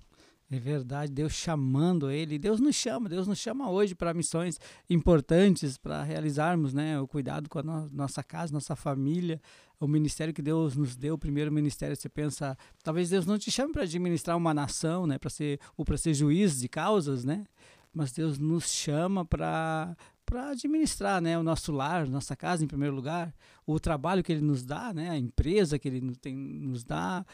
É 0.49 0.57
verdade, 0.57 1.11
Deus 1.11 1.33
chamando 1.33 2.09
ele. 2.09 2.39
Deus 2.39 2.59
nos 2.59 2.75
chama, 2.75 3.09
Deus 3.09 3.27
nos 3.27 3.37
chama 3.37 3.69
hoje 3.69 3.93
para 3.93 4.13
missões 4.13 4.57
importantes, 4.89 5.77
para 5.77 6.03
realizarmos 6.03 6.73
né, 6.73 6.97
o 6.99 7.07
cuidado 7.07 7.49
com 7.49 7.59
a 7.59 7.63
no 7.63 7.89
nossa 7.91 8.23
casa, 8.23 8.53
nossa 8.53 8.73
família, 8.73 9.41
o 9.79 9.87
ministério 9.87 10.33
que 10.33 10.41
Deus 10.41 10.75
nos 10.75 10.95
deu, 10.95 11.15
o 11.15 11.17
primeiro 11.17 11.51
ministério, 11.51 11.95
você 11.95 12.09
pensa, 12.09 12.57
talvez 12.83 13.09
Deus 13.09 13.25
não 13.25 13.37
te 13.37 13.51
chame 13.51 13.71
para 13.71 13.83
administrar 13.83 14.35
uma 14.35 14.53
nação, 14.53 15.05
né, 15.05 15.17
para 15.17 15.29
ser 15.29 15.59
ou 15.75 15.85
para 15.85 15.97
ser 15.97 16.13
juiz 16.13 16.59
de 16.59 16.67
causas, 16.67 17.23
né? 17.23 17.45
Mas 17.93 18.11
Deus 18.11 18.37
nos 18.37 18.71
chama 18.71 19.25
para 19.25 19.95
para 20.25 20.49
administrar, 20.49 21.21
né, 21.21 21.39
o 21.39 21.43
nosso 21.43 21.71
lar, 21.71 22.05
nossa 22.05 22.35
casa 22.35 22.61
em 22.61 22.67
primeiro 22.67 22.93
lugar, 22.93 23.33
o 23.65 23.79
trabalho 23.79 24.21
que 24.21 24.33
ele 24.33 24.41
nos 24.41 24.61
dá, 24.61 24.93
né, 24.93 25.09
a 25.09 25.17
empresa 25.17 25.79
que 25.79 25.87
ele 25.87 26.13
tem, 26.17 26.35
nos 26.35 26.83
dá, 26.83 27.25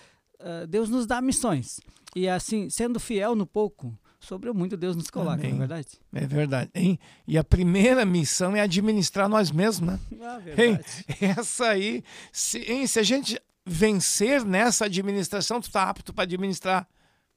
Deus 0.69 0.89
nos 0.89 1.07
dá 1.07 1.19
missões. 1.19 1.79
E 2.15 2.29
assim, 2.29 2.69
sendo 2.69 2.99
fiel 2.99 3.35
no 3.35 3.47
pouco, 3.47 3.97
sobre 4.25 4.49
o 4.49 4.53
muito 4.53 4.77
Deus 4.77 4.95
nos 4.95 5.09
coloca, 5.09 5.33
Amém. 5.33 5.49
não 5.49 5.57
é 5.57 5.59
verdade? 5.59 5.87
É 6.13 6.25
verdade. 6.25 6.71
Hein? 6.73 6.99
E 7.27 7.37
a 7.37 7.43
primeira 7.43 8.05
missão 8.05 8.55
é 8.55 8.61
administrar 8.61 9.27
nós 9.29 9.51
mesmos, 9.51 9.89
né? 9.89 9.99
Ah, 10.21 10.39
verdade. 10.39 11.05
Hein? 11.19 11.29
Essa 11.37 11.67
aí, 11.67 12.03
se, 12.31 12.59
hein? 12.59 12.87
se 12.87 12.99
a 12.99 13.03
gente 13.03 13.39
vencer 13.65 14.43
nessa 14.43 14.85
administração, 14.85 15.61
tu 15.61 15.71
tá 15.71 15.89
apto 15.89 16.13
para 16.13 16.23
administrar 16.23 16.87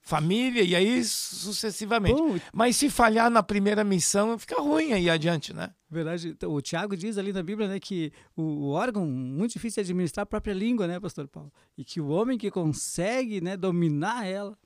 família 0.06 0.62
e 0.62 0.76
aí 0.76 1.02
sucessivamente. 1.04 2.22
Mas 2.52 2.76
se 2.76 2.88
falhar 2.88 3.28
na 3.28 3.42
primeira 3.42 3.82
missão, 3.82 4.38
fica 4.38 4.60
ruim 4.60 4.92
aí 4.92 5.10
adiante, 5.10 5.52
né? 5.52 5.70
Verdade. 5.90 6.28
Então, 6.28 6.52
o 6.52 6.60
Tiago 6.60 6.96
diz 6.96 7.18
ali 7.18 7.32
na 7.32 7.42
Bíblia, 7.42 7.66
né, 7.66 7.80
que 7.80 8.12
o, 8.36 8.70
órgão 8.70 9.04
muito 9.04 9.54
difícil 9.54 9.82
de 9.82 9.90
administrar 9.90 10.22
a 10.22 10.26
própria 10.26 10.54
língua, 10.54 10.86
né, 10.86 11.00
pastor 11.00 11.26
Paulo? 11.26 11.52
E 11.76 11.84
que 11.84 12.00
o 12.00 12.06
homem 12.06 12.38
que 12.38 12.52
consegue, 12.52 13.40
né, 13.40 13.56
dominar 13.56 14.24
ela 14.24 14.52
é 14.52 14.65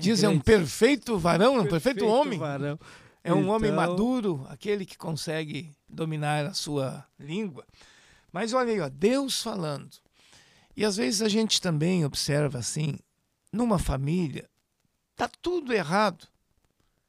Diz, 0.00 0.22
é 0.22 0.28
um 0.28 0.40
perfeito 0.40 1.18
varão, 1.18 1.54
um 1.54 1.62
perfeito, 1.62 1.82
perfeito 1.82 2.06
homem. 2.06 2.38
Varão. 2.38 2.78
É 3.22 3.32
um 3.32 3.40
então... 3.40 3.50
homem 3.50 3.70
maduro, 3.70 4.46
aquele 4.48 4.86
que 4.86 4.96
consegue 4.96 5.74
dominar 5.88 6.46
a 6.46 6.54
sua 6.54 7.06
língua. 7.18 7.66
Mas 8.32 8.52
olha 8.52 8.72
aí, 8.72 8.80
ó, 8.80 8.88
Deus 8.88 9.42
falando. 9.42 9.90
E 10.76 10.84
às 10.84 10.96
vezes 10.96 11.20
a 11.20 11.28
gente 11.28 11.60
também 11.60 12.04
observa 12.04 12.58
assim, 12.58 12.98
numa 13.52 13.78
família, 13.78 14.48
tá 15.16 15.28
tudo 15.42 15.72
errado. 15.72 16.26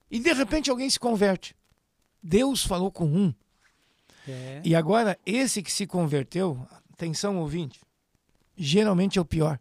E 0.10 0.20
de 0.20 0.34
repente 0.34 0.70
alguém 0.70 0.90
se 0.90 1.00
converte. 1.00 1.56
Deus 2.22 2.66
falou 2.66 2.92
com 2.92 3.06
um. 3.06 3.34
É. 4.28 4.62
E 4.64 4.76
agora, 4.76 5.18
esse 5.26 5.64
que 5.64 5.72
se 5.72 5.88
converteu, 5.88 6.68
atenção 6.92 7.38
ouvinte, 7.38 7.80
geralmente 8.56 9.18
é 9.18 9.22
o 9.22 9.26
pior. 9.26 9.60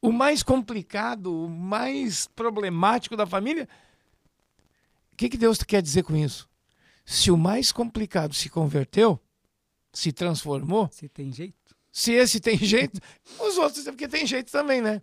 O 0.00 0.12
mais 0.12 0.42
complicado, 0.42 1.44
o 1.44 1.48
mais 1.48 2.26
problemático 2.28 3.16
da 3.16 3.26
família. 3.26 3.68
O 5.12 5.16
que, 5.16 5.28
que 5.28 5.36
Deus 5.36 5.58
quer 5.58 5.82
dizer 5.82 6.04
com 6.04 6.16
isso? 6.16 6.48
Se 7.04 7.30
o 7.30 7.36
mais 7.36 7.72
complicado 7.72 8.34
se 8.34 8.48
converteu, 8.48 9.20
se 9.92 10.12
transformou. 10.12 10.88
Se 10.92 11.08
tem 11.08 11.32
jeito. 11.32 11.74
Se 11.90 12.12
esse 12.12 12.38
tem 12.38 12.56
jeito, 12.56 13.00
os 13.40 13.58
outros 13.58 13.86
é 13.86 13.90
porque 13.90 14.06
tem 14.06 14.26
jeito 14.26 14.52
também, 14.52 14.80
né? 14.80 15.02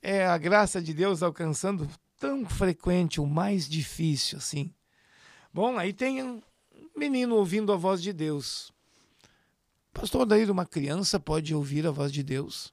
É 0.00 0.26
a 0.26 0.38
graça 0.38 0.80
de 0.80 0.94
Deus 0.94 1.22
alcançando 1.22 1.88
tão 2.18 2.44
frequente, 2.44 3.20
o 3.20 3.26
mais 3.26 3.68
difícil, 3.68 4.38
assim. 4.38 4.72
Bom, 5.52 5.76
aí 5.78 5.92
tem 5.92 6.22
um 6.22 6.40
menino 6.94 7.34
ouvindo 7.34 7.72
a 7.72 7.76
voz 7.76 8.00
de 8.00 8.12
Deus. 8.12 8.70
Pastor, 9.92 10.24
daí 10.24 10.48
uma 10.48 10.66
criança 10.66 11.18
pode 11.18 11.54
ouvir 11.54 11.86
a 11.86 11.90
voz 11.90 12.12
de 12.12 12.22
Deus? 12.22 12.72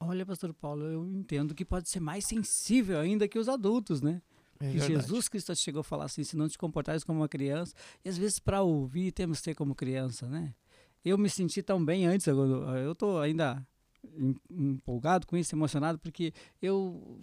Olha, 0.00 0.24
pastor 0.24 0.54
Paulo, 0.54 0.84
eu 0.84 1.04
entendo 1.06 1.54
que 1.54 1.64
pode 1.64 1.88
ser 1.88 2.00
mais 2.00 2.24
sensível 2.24 2.98
ainda 2.98 3.26
que 3.26 3.38
os 3.38 3.48
adultos, 3.48 4.00
né? 4.00 4.22
É 4.60 4.70
que 4.70 4.78
Jesus 4.78 5.28
Cristo 5.28 5.54
chegou 5.54 5.80
a 5.80 5.84
falar 5.84 6.06
assim, 6.06 6.24
se 6.24 6.36
não 6.36 6.48
te 6.48 6.58
comportares 6.58 7.04
como 7.04 7.20
uma 7.20 7.28
criança, 7.28 7.74
e 8.04 8.08
às 8.08 8.16
vezes 8.16 8.38
para 8.38 8.62
ouvir 8.62 9.12
temos 9.12 9.38
que 9.38 9.44
ser 9.44 9.54
como 9.54 9.74
criança, 9.74 10.26
né? 10.28 10.54
Eu 11.04 11.16
me 11.16 11.28
senti 11.28 11.62
tão 11.62 11.84
bem 11.84 12.06
antes, 12.06 12.26
eu 12.26 12.92
estou 12.92 13.20
ainda 13.20 13.64
empolgado 14.50 15.26
com 15.26 15.36
isso, 15.36 15.54
emocionado, 15.54 15.98
porque 15.98 16.32
eu 16.60 17.20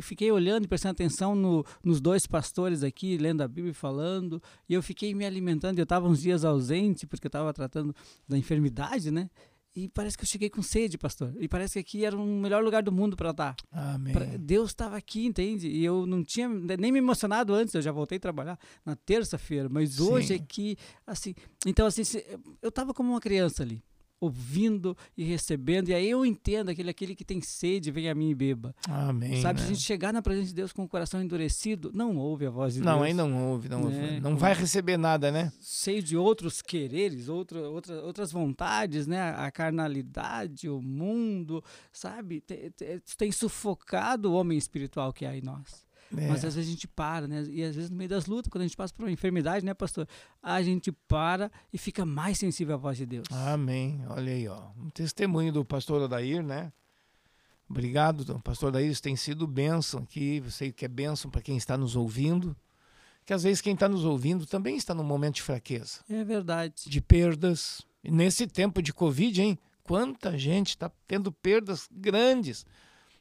fiquei 0.00 0.30
olhando 0.30 0.64
e 0.64 0.68
prestando 0.68 0.92
atenção 0.92 1.34
no, 1.34 1.64
nos 1.84 2.00
dois 2.00 2.26
pastores 2.26 2.82
aqui, 2.82 3.16
lendo 3.16 3.42
a 3.42 3.48
Bíblia 3.48 3.70
e 3.70 3.74
falando, 3.74 4.42
e 4.68 4.74
eu 4.74 4.82
fiquei 4.82 5.14
me 5.14 5.24
alimentando. 5.24 5.78
Eu 5.78 5.84
estava 5.84 6.08
uns 6.08 6.20
dias 6.20 6.44
ausente, 6.44 7.06
porque 7.06 7.26
eu 7.26 7.28
estava 7.28 7.52
tratando 7.52 7.94
da 8.28 8.36
enfermidade, 8.36 9.10
né? 9.10 9.30
E 9.76 9.90
parece 9.90 10.16
que 10.16 10.24
eu 10.24 10.28
cheguei 10.28 10.48
com 10.48 10.62
sede, 10.62 10.96
pastor. 10.96 11.34
E 11.38 11.46
parece 11.46 11.74
que 11.74 11.78
aqui 11.80 12.04
era 12.06 12.16
o 12.16 12.24
melhor 12.24 12.64
lugar 12.64 12.82
do 12.82 12.90
mundo 12.90 13.14
para 13.14 13.30
estar. 13.30 13.54
Amém. 13.70 14.14
Deus 14.40 14.70
estava 14.70 14.96
aqui, 14.96 15.26
entende? 15.26 15.68
E 15.68 15.84
eu 15.84 16.06
não 16.06 16.24
tinha 16.24 16.48
nem 16.48 16.90
me 16.90 16.98
emocionado 16.98 17.52
antes, 17.52 17.74
eu 17.74 17.82
já 17.82 17.92
voltei 17.92 18.16
a 18.16 18.20
trabalhar 18.20 18.58
na 18.86 18.96
terça-feira, 18.96 19.68
mas 19.68 20.00
hoje 20.00 20.32
é 20.34 20.38
que, 20.38 20.78
assim. 21.06 21.34
Então, 21.66 21.86
assim, 21.86 22.02
eu 22.62 22.70
estava 22.70 22.94
como 22.94 23.10
uma 23.10 23.20
criança 23.20 23.62
ali 23.62 23.84
ouvindo 24.20 24.96
e 25.16 25.24
recebendo. 25.24 25.88
E 25.88 25.94
aí 25.94 26.08
eu 26.08 26.24
entendo 26.24 26.70
aquele, 26.70 26.90
aquele 26.90 27.14
que 27.14 27.24
tem 27.24 27.40
sede, 27.40 27.90
vem 27.90 28.08
a 28.08 28.14
mim 28.14 28.30
e 28.30 28.34
beba. 28.34 28.74
Amém. 28.88 29.40
Sabe, 29.40 29.60
né? 29.60 29.66
se 29.66 29.72
a 29.72 29.74
gente 29.74 29.84
chegar 29.84 30.12
na 30.12 30.22
presença 30.22 30.48
de 30.48 30.54
Deus 30.54 30.72
com 30.72 30.84
o 30.84 30.88
coração 30.88 31.22
endurecido, 31.22 31.90
não 31.94 32.16
ouve 32.16 32.46
a 32.46 32.50
voz 32.50 32.74
de 32.74 32.80
não, 32.80 32.86
Deus. 32.86 32.96
Não, 32.96 33.02
aí 33.04 33.14
não 33.14 33.50
ouve, 33.50 33.68
não, 33.68 33.88
né? 33.88 34.20
não 34.20 34.36
vai 34.36 34.54
receber 34.54 34.96
nada, 34.96 35.30
né? 35.30 35.52
Cheio 35.60 36.02
de 36.02 36.16
outros 36.16 36.62
quereres, 36.62 37.28
outra, 37.28 37.60
outra, 37.68 38.02
outras 38.02 38.32
vontades, 38.32 39.06
né? 39.06 39.30
A 39.36 39.50
carnalidade, 39.50 40.68
o 40.68 40.80
mundo, 40.80 41.62
sabe? 41.92 42.40
Tem, 42.40 42.70
tem, 42.70 43.00
tem 43.16 43.32
sufocado 43.32 44.30
o 44.30 44.34
homem 44.34 44.58
espiritual 44.58 45.12
que 45.12 45.24
há 45.24 45.36
em 45.36 45.42
nós. 45.42 45.85
É. 46.16 46.28
Mas 46.28 46.44
às 46.44 46.54
vezes 46.54 46.68
a 46.68 46.72
gente 46.72 46.86
para, 46.86 47.26
né? 47.26 47.44
E 47.48 47.62
às 47.62 47.74
vezes 47.74 47.90
no 47.90 47.96
meio 47.96 48.10
das 48.10 48.26
lutas, 48.26 48.50
quando 48.50 48.62
a 48.62 48.66
gente 48.66 48.76
passa 48.76 48.92
por 48.94 49.04
uma 49.04 49.10
enfermidade, 49.10 49.64
né, 49.64 49.74
pastor? 49.74 50.06
A 50.42 50.62
gente 50.62 50.92
para 50.92 51.50
e 51.72 51.78
fica 51.78 52.04
mais 52.04 52.38
sensível 52.38 52.74
à 52.74 52.78
voz 52.78 52.96
de 52.96 53.06
Deus. 53.06 53.26
Amém. 53.30 54.04
Olha 54.08 54.32
aí, 54.32 54.46
ó. 54.46 54.70
Um 54.78 54.90
testemunho 54.90 55.52
do 55.52 55.64
pastor 55.64 56.02
Adair, 56.02 56.42
né? 56.42 56.72
Obrigado, 57.68 58.40
pastor 58.40 58.68
Adair. 58.68 58.90
Isso 58.90 59.02
tem 59.02 59.16
sido 59.16 59.46
bênção 59.46 60.00
aqui. 60.00 60.42
Eu 60.44 60.50
sei 60.50 60.70
que 60.70 60.84
é 60.84 60.88
bênção 60.88 61.30
para 61.30 61.42
quem 61.42 61.56
está 61.56 61.76
nos 61.76 61.96
ouvindo. 61.96 62.56
Que 63.24 63.34
às 63.34 63.42
vezes 63.42 63.60
quem 63.60 63.74
está 63.74 63.88
nos 63.88 64.04
ouvindo 64.04 64.46
também 64.46 64.76
está 64.76 64.94
num 64.94 65.02
momento 65.02 65.36
de 65.36 65.42
fraqueza. 65.42 66.00
É 66.08 66.22
verdade. 66.22 66.88
De 66.88 67.00
perdas. 67.00 67.82
E 68.04 68.10
nesse 68.10 68.46
tempo 68.46 68.80
de 68.80 68.92
Covid, 68.92 69.42
hein? 69.42 69.58
Quanta 69.82 70.38
gente 70.38 70.70
está 70.70 70.90
tendo 71.08 71.32
perdas 71.32 71.88
grandes 71.90 72.64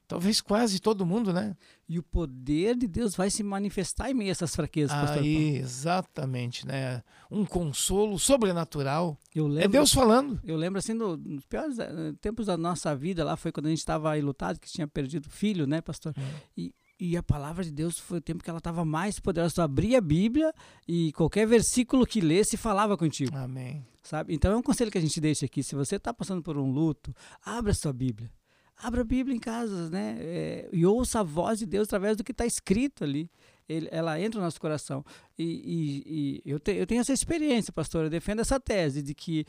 Talvez 0.08 0.40
quase 0.40 0.80
todo 0.80 1.06
mundo, 1.06 1.34
né? 1.34 1.58
E 1.90 1.98
o 1.98 2.04
poder 2.04 2.76
de 2.76 2.88
Deus 2.88 3.16
vai 3.16 3.30
se 3.30 3.42
manifestar 3.42 4.10
em 4.10 4.14
meio 4.14 4.30
a 4.30 4.32
essas 4.32 4.56
fraquezas, 4.56 4.96
pastor 4.96 5.24
Aí, 5.24 5.58
exatamente, 5.58 6.66
né? 6.66 7.02
Um 7.30 7.44
consolo 7.44 8.20
sobrenatural. 8.20 9.18
É 9.36 9.42
lembro, 9.42 9.64
é 9.64 9.68
Deus 9.68 9.92
falando. 9.92 10.40
Eu 10.44 10.58
lembro 10.58 10.78
assim, 10.78 10.94
no, 10.94 11.18
nos 11.18 11.46
piores 11.46 11.80
eh, 11.80 12.14
tempos 12.22 12.46
da 12.46 12.56
nossa 12.56 12.96
vida, 12.96 13.24
lá 13.24 13.36
foi 13.36 13.52
quando 13.52 13.66
a 13.66 13.70
gente 13.70 13.80
estava 13.80 14.16
lutado, 14.16 14.60
que 14.60 14.72
tinha 14.72 14.88
perdido 14.88 15.30
filho, 15.30 15.66
né, 15.66 15.82
pastor? 15.82 16.14
Hum. 16.18 16.22
E, 16.56 16.74
e 17.00 17.18
a 17.18 17.24
palavra 17.24 17.64
de 17.64 17.72
Deus 17.72 17.98
foi 17.98 18.20
o 18.20 18.22
tempo 18.22 18.44
que 18.44 18.50
ela 18.50 18.60
estava 18.60 18.86
mais 18.86 19.20
poderosa. 19.20 19.56
Tu 19.56 19.62
abria 19.62 19.98
a 19.98 20.02
Bíblia 20.02 20.54
e 20.88 21.12
qualquer 21.14 21.48
versículo 21.48 22.06
que 22.06 22.22
lesse 22.22 22.58
falava 22.58 22.96
contigo. 22.96 23.36
Amém. 23.36 23.84
Sabe? 24.04 24.36
Então 24.36 24.52
é 24.52 24.56
um 24.56 24.62
conselho 24.62 24.92
que 24.92 25.00
a 25.00 25.02
gente 25.02 25.20
deixa 25.20 25.48
aqui. 25.48 25.64
Se 25.64 25.74
você 25.74 25.96
está 25.96 26.14
passando 26.14 26.44
por 26.44 26.58
um 26.58 26.72
luto, 26.72 27.14
abra 27.44 27.72
a 27.72 27.76
sua 27.76 27.92
Bíblia 27.92 28.32
abra 28.78 29.02
a 29.02 29.06
Bíblia 29.06 29.36
em 29.36 29.40
casa, 29.40 29.90
né? 29.90 30.18
É, 30.20 30.70
e 30.72 30.86
ouça 30.86 31.22
a 31.22 31.24
voz 31.24 31.60
de 31.60 31.66
Deus 31.66 31.88
através 31.88 32.18
do 32.18 32.24
que 32.24 32.32
está 32.32 32.46
escrito 32.46 33.04
ali. 33.04 33.30
Ele, 33.68 33.88
ela 33.92 34.20
entra 34.20 34.40
no 34.40 34.46
nosso 34.46 34.62
coração. 34.62 35.04
E, 35.38 35.44
e, 35.44 36.42
e 36.46 36.52
eu, 36.52 36.60
te, 36.60 36.72
eu 36.72 36.86
tenho 36.86 37.02
essa 37.02 37.14
experiência, 37.14 37.74
pastor. 37.74 38.06
Eu 38.06 38.10
defendo 38.10 38.42
essa 38.42 38.60
tese 38.60 39.02
de 39.02 39.16
que 39.16 39.46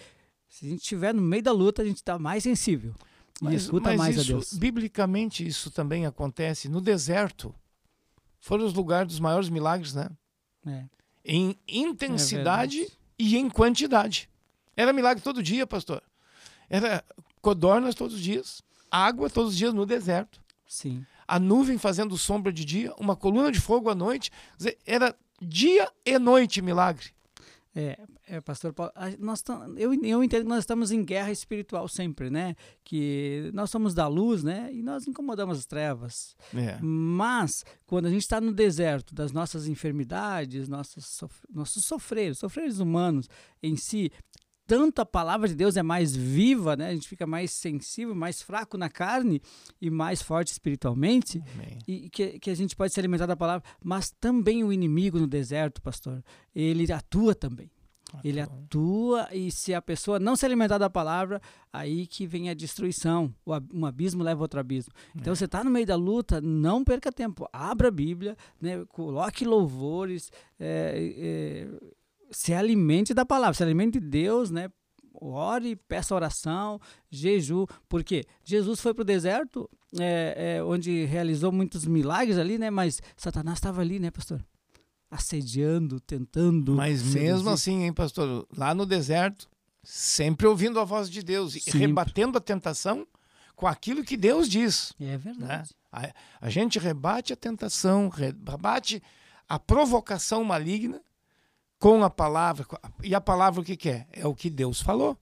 se 0.48 0.66
a 0.66 0.68
gente 0.68 0.80
estiver 0.80 1.12
no 1.12 1.20
meio 1.20 1.42
da 1.42 1.52
luta, 1.52 1.82
a 1.82 1.84
gente 1.84 1.96
está 1.96 2.18
mais 2.18 2.42
sensível. 2.44 2.94
Mas, 3.40 3.52
e 3.52 3.56
escuta 3.56 3.90
mas 3.90 3.98
mais 3.98 4.16
isso, 4.16 4.30
a 4.30 4.34
Deus. 4.34 4.52
Biblicamente, 4.54 5.46
isso 5.46 5.70
também 5.70 6.06
acontece 6.06 6.68
no 6.68 6.80
deserto. 6.80 7.54
Foram 8.40 8.64
os 8.64 8.72
lugares 8.72 9.08
dos 9.08 9.20
maiores 9.20 9.50
milagres, 9.50 9.92
né? 9.92 10.08
É. 10.66 10.84
Em 11.24 11.58
intensidade 11.68 12.82
é 12.82 12.88
e 13.18 13.36
em 13.36 13.50
quantidade. 13.50 14.30
Era 14.74 14.92
milagre 14.92 15.22
todo 15.22 15.42
dia, 15.42 15.66
pastor. 15.66 16.02
Era 16.70 17.04
codornas 17.42 17.94
todos 17.94 18.14
os 18.14 18.20
dias 18.20 18.62
água 18.90 19.30
todos 19.30 19.52
os 19.52 19.56
dias 19.56 19.74
no 19.74 19.86
deserto. 19.86 20.40
Sim. 20.66 21.04
A 21.26 21.38
nuvem 21.38 21.78
fazendo 21.78 22.16
sombra 22.16 22.52
de 22.52 22.64
dia, 22.64 22.92
uma 22.98 23.16
coluna 23.16 23.50
de 23.50 23.60
fogo 23.60 23.90
à 23.90 23.94
noite. 23.94 24.30
Dizer, 24.56 24.78
era 24.86 25.14
dia 25.40 25.88
e 26.04 26.18
noite 26.18 26.62
milagre. 26.62 27.16
É, 27.78 27.98
é 28.26 28.40
pastor 28.40 28.72
Paulo, 28.72 28.90
nós 29.18 29.44
eu, 29.76 29.92
eu 30.02 30.24
entendo 30.24 30.44
que 30.44 30.48
nós 30.48 30.60
estamos 30.60 30.90
em 30.90 31.04
guerra 31.04 31.30
espiritual 31.30 31.86
sempre, 31.86 32.30
né? 32.30 32.56
Que 32.82 33.50
nós 33.52 33.68
somos 33.68 33.92
da 33.92 34.08
luz, 34.08 34.42
né? 34.42 34.70
E 34.72 34.82
nós 34.82 35.06
incomodamos 35.06 35.58
as 35.58 35.66
trevas. 35.66 36.34
É. 36.54 36.78
Mas, 36.80 37.66
quando 37.84 38.06
a 38.06 38.10
gente 38.10 38.22
está 38.22 38.40
no 38.40 38.50
deserto 38.50 39.14
das 39.14 39.30
nossas 39.30 39.68
enfermidades, 39.68 40.68
nossos, 40.68 41.04
sof 41.04 41.34
nossos 41.52 41.84
sofreres, 41.84 42.38
sofreres 42.38 42.78
humanos 42.78 43.28
em 43.62 43.76
si, 43.76 44.10
tanto 44.66 45.00
a 45.00 45.06
palavra 45.06 45.48
de 45.48 45.54
Deus 45.54 45.76
é 45.76 45.82
mais 45.82 46.14
viva, 46.14 46.76
né? 46.76 46.88
A 46.88 46.94
gente 46.94 47.08
fica 47.08 47.26
mais 47.26 47.50
sensível, 47.52 48.14
mais 48.14 48.42
fraco 48.42 48.76
na 48.76 48.88
carne 48.88 49.40
e 49.80 49.88
mais 49.90 50.20
forte 50.20 50.48
espiritualmente. 50.48 51.42
Amém. 51.54 51.78
E 51.86 52.10
que, 52.10 52.38
que 52.38 52.50
a 52.50 52.54
gente 52.54 52.74
pode 52.74 52.92
se 52.92 53.00
alimentar 53.00 53.26
da 53.26 53.36
palavra. 53.36 53.66
Mas 53.82 54.10
também 54.10 54.64
o 54.64 54.72
inimigo 54.72 55.18
no 55.18 55.26
deserto, 55.26 55.80
pastor, 55.80 56.22
ele 56.54 56.90
atua 56.92 57.34
também. 57.34 57.70
Ele 58.24 58.40
atua 58.40 59.28
e 59.32 59.50
se 59.50 59.74
a 59.74 59.82
pessoa 59.82 60.18
não 60.18 60.36
se 60.36 60.46
alimentar 60.46 60.78
da 60.78 60.88
palavra, 60.88 61.40
aí 61.72 62.06
que 62.06 62.26
vem 62.26 62.48
a 62.48 62.54
destruição. 62.54 63.34
Um 63.72 63.84
abismo 63.84 64.22
leva 64.22 64.40
a 64.40 64.44
outro 64.44 64.60
abismo. 64.60 64.92
Então 65.14 65.32
é. 65.32 65.36
você 65.36 65.44
está 65.44 65.62
no 65.62 65.70
meio 65.70 65.86
da 65.86 65.96
luta, 65.96 66.40
não 66.40 66.84
perca 66.84 67.12
tempo. 67.12 67.48
Abra 67.52 67.88
a 67.88 67.90
Bíblia, 67.90 68.36
né, 68.60 68.84
coloque 68.86 69.44
louvores, 69.44 70.30
é, 70.58 71.14
é, 71.18 71.68
se 72.36 72.52
alimente 72.52 73.14
da 73.14 73.24
palavra, 73.24 73.54
se 73.54 73.62
alimente 73.62 73.98
de 73.98 74.06
Deus, 74.06 74.50
né? 74.50 74.68
Ore, 75.18 75.74
peça 75.74 76.14
oração, 76.14 76.78
jejum, 77.10 77.64
porque 77.88 78.26
Jesus 78.44 78.78
foi 78.78 78.92
para 78.92 79.00
o 79.00 79.06
deserto, 79.06 79.70
é, 79.98 80.56
é, 80.58 80.62
onde 80.62 81.06
realizou 81.06 81.50
muitos 81.50 81.86
milagres 81.86 82.36
ali, 82.36 82.58
né? 82.58 82.68
Mas 82.68 83.00
Satanás 83.16 83.56
estava 83.56 83.80
ali, 83.80 83.98
né, 83.98 84.10
pastor? 84.10 84.44
assediando, 85.10 85.98
tentando. 86.00 86.74
Mas 86.74 86.98
seduzir. 86.98 87.20
mesmo 87.20 87.48
assim, 87.48 87.84
hein, 87.84 87.92
pastor? 87.92 88.46
Lá 88.54 88.74
no 88.74 88.84
deserto, 88.84 89.48
sempre 89.82 90.46
ouvindo 90.46 90.78
a 90.78 90.84
voz 90.84 91.08
de 91.08 91.22
Deus 91.22 91.54
e 91.54 91.70
rebatendo 91.70 92.36
a 92.36 92.40
tentação 92.40 93.06
com 93.54 93.66
aquilo 93.66 94.04
que 94.04 94.16
Deus 94.16 94.46
diz. 94.46 94.92
É 95.00 95.16
verdade. 95.16 95.70
Né? 95.70 95.76
A, 95.90 96.12
a, 96.46 96.50
gente 96.50 96.78
rebate 96.78 97.32
a 97.32 97.36
tentação, 97.36 98.10
rebate 98.10 99.02
a 99.48 99.58
provocação 99.58 100.44
maligna 100.44 101.00
com 101.78 102.02
a 102.02 102.10
palavra. 102.10 102.66
E 103.02 103.14
a 103.14 103.20
palavra 103.20 103.60
o 103.60 103.64
que, 103.64 103.76
que 103.76 103.88
é? 103.88 104.06
É 104.12 104.26
o 104.26 104.34
que 104.34 104.50
Deus 104.50 104.80
falou. 104.80 105.16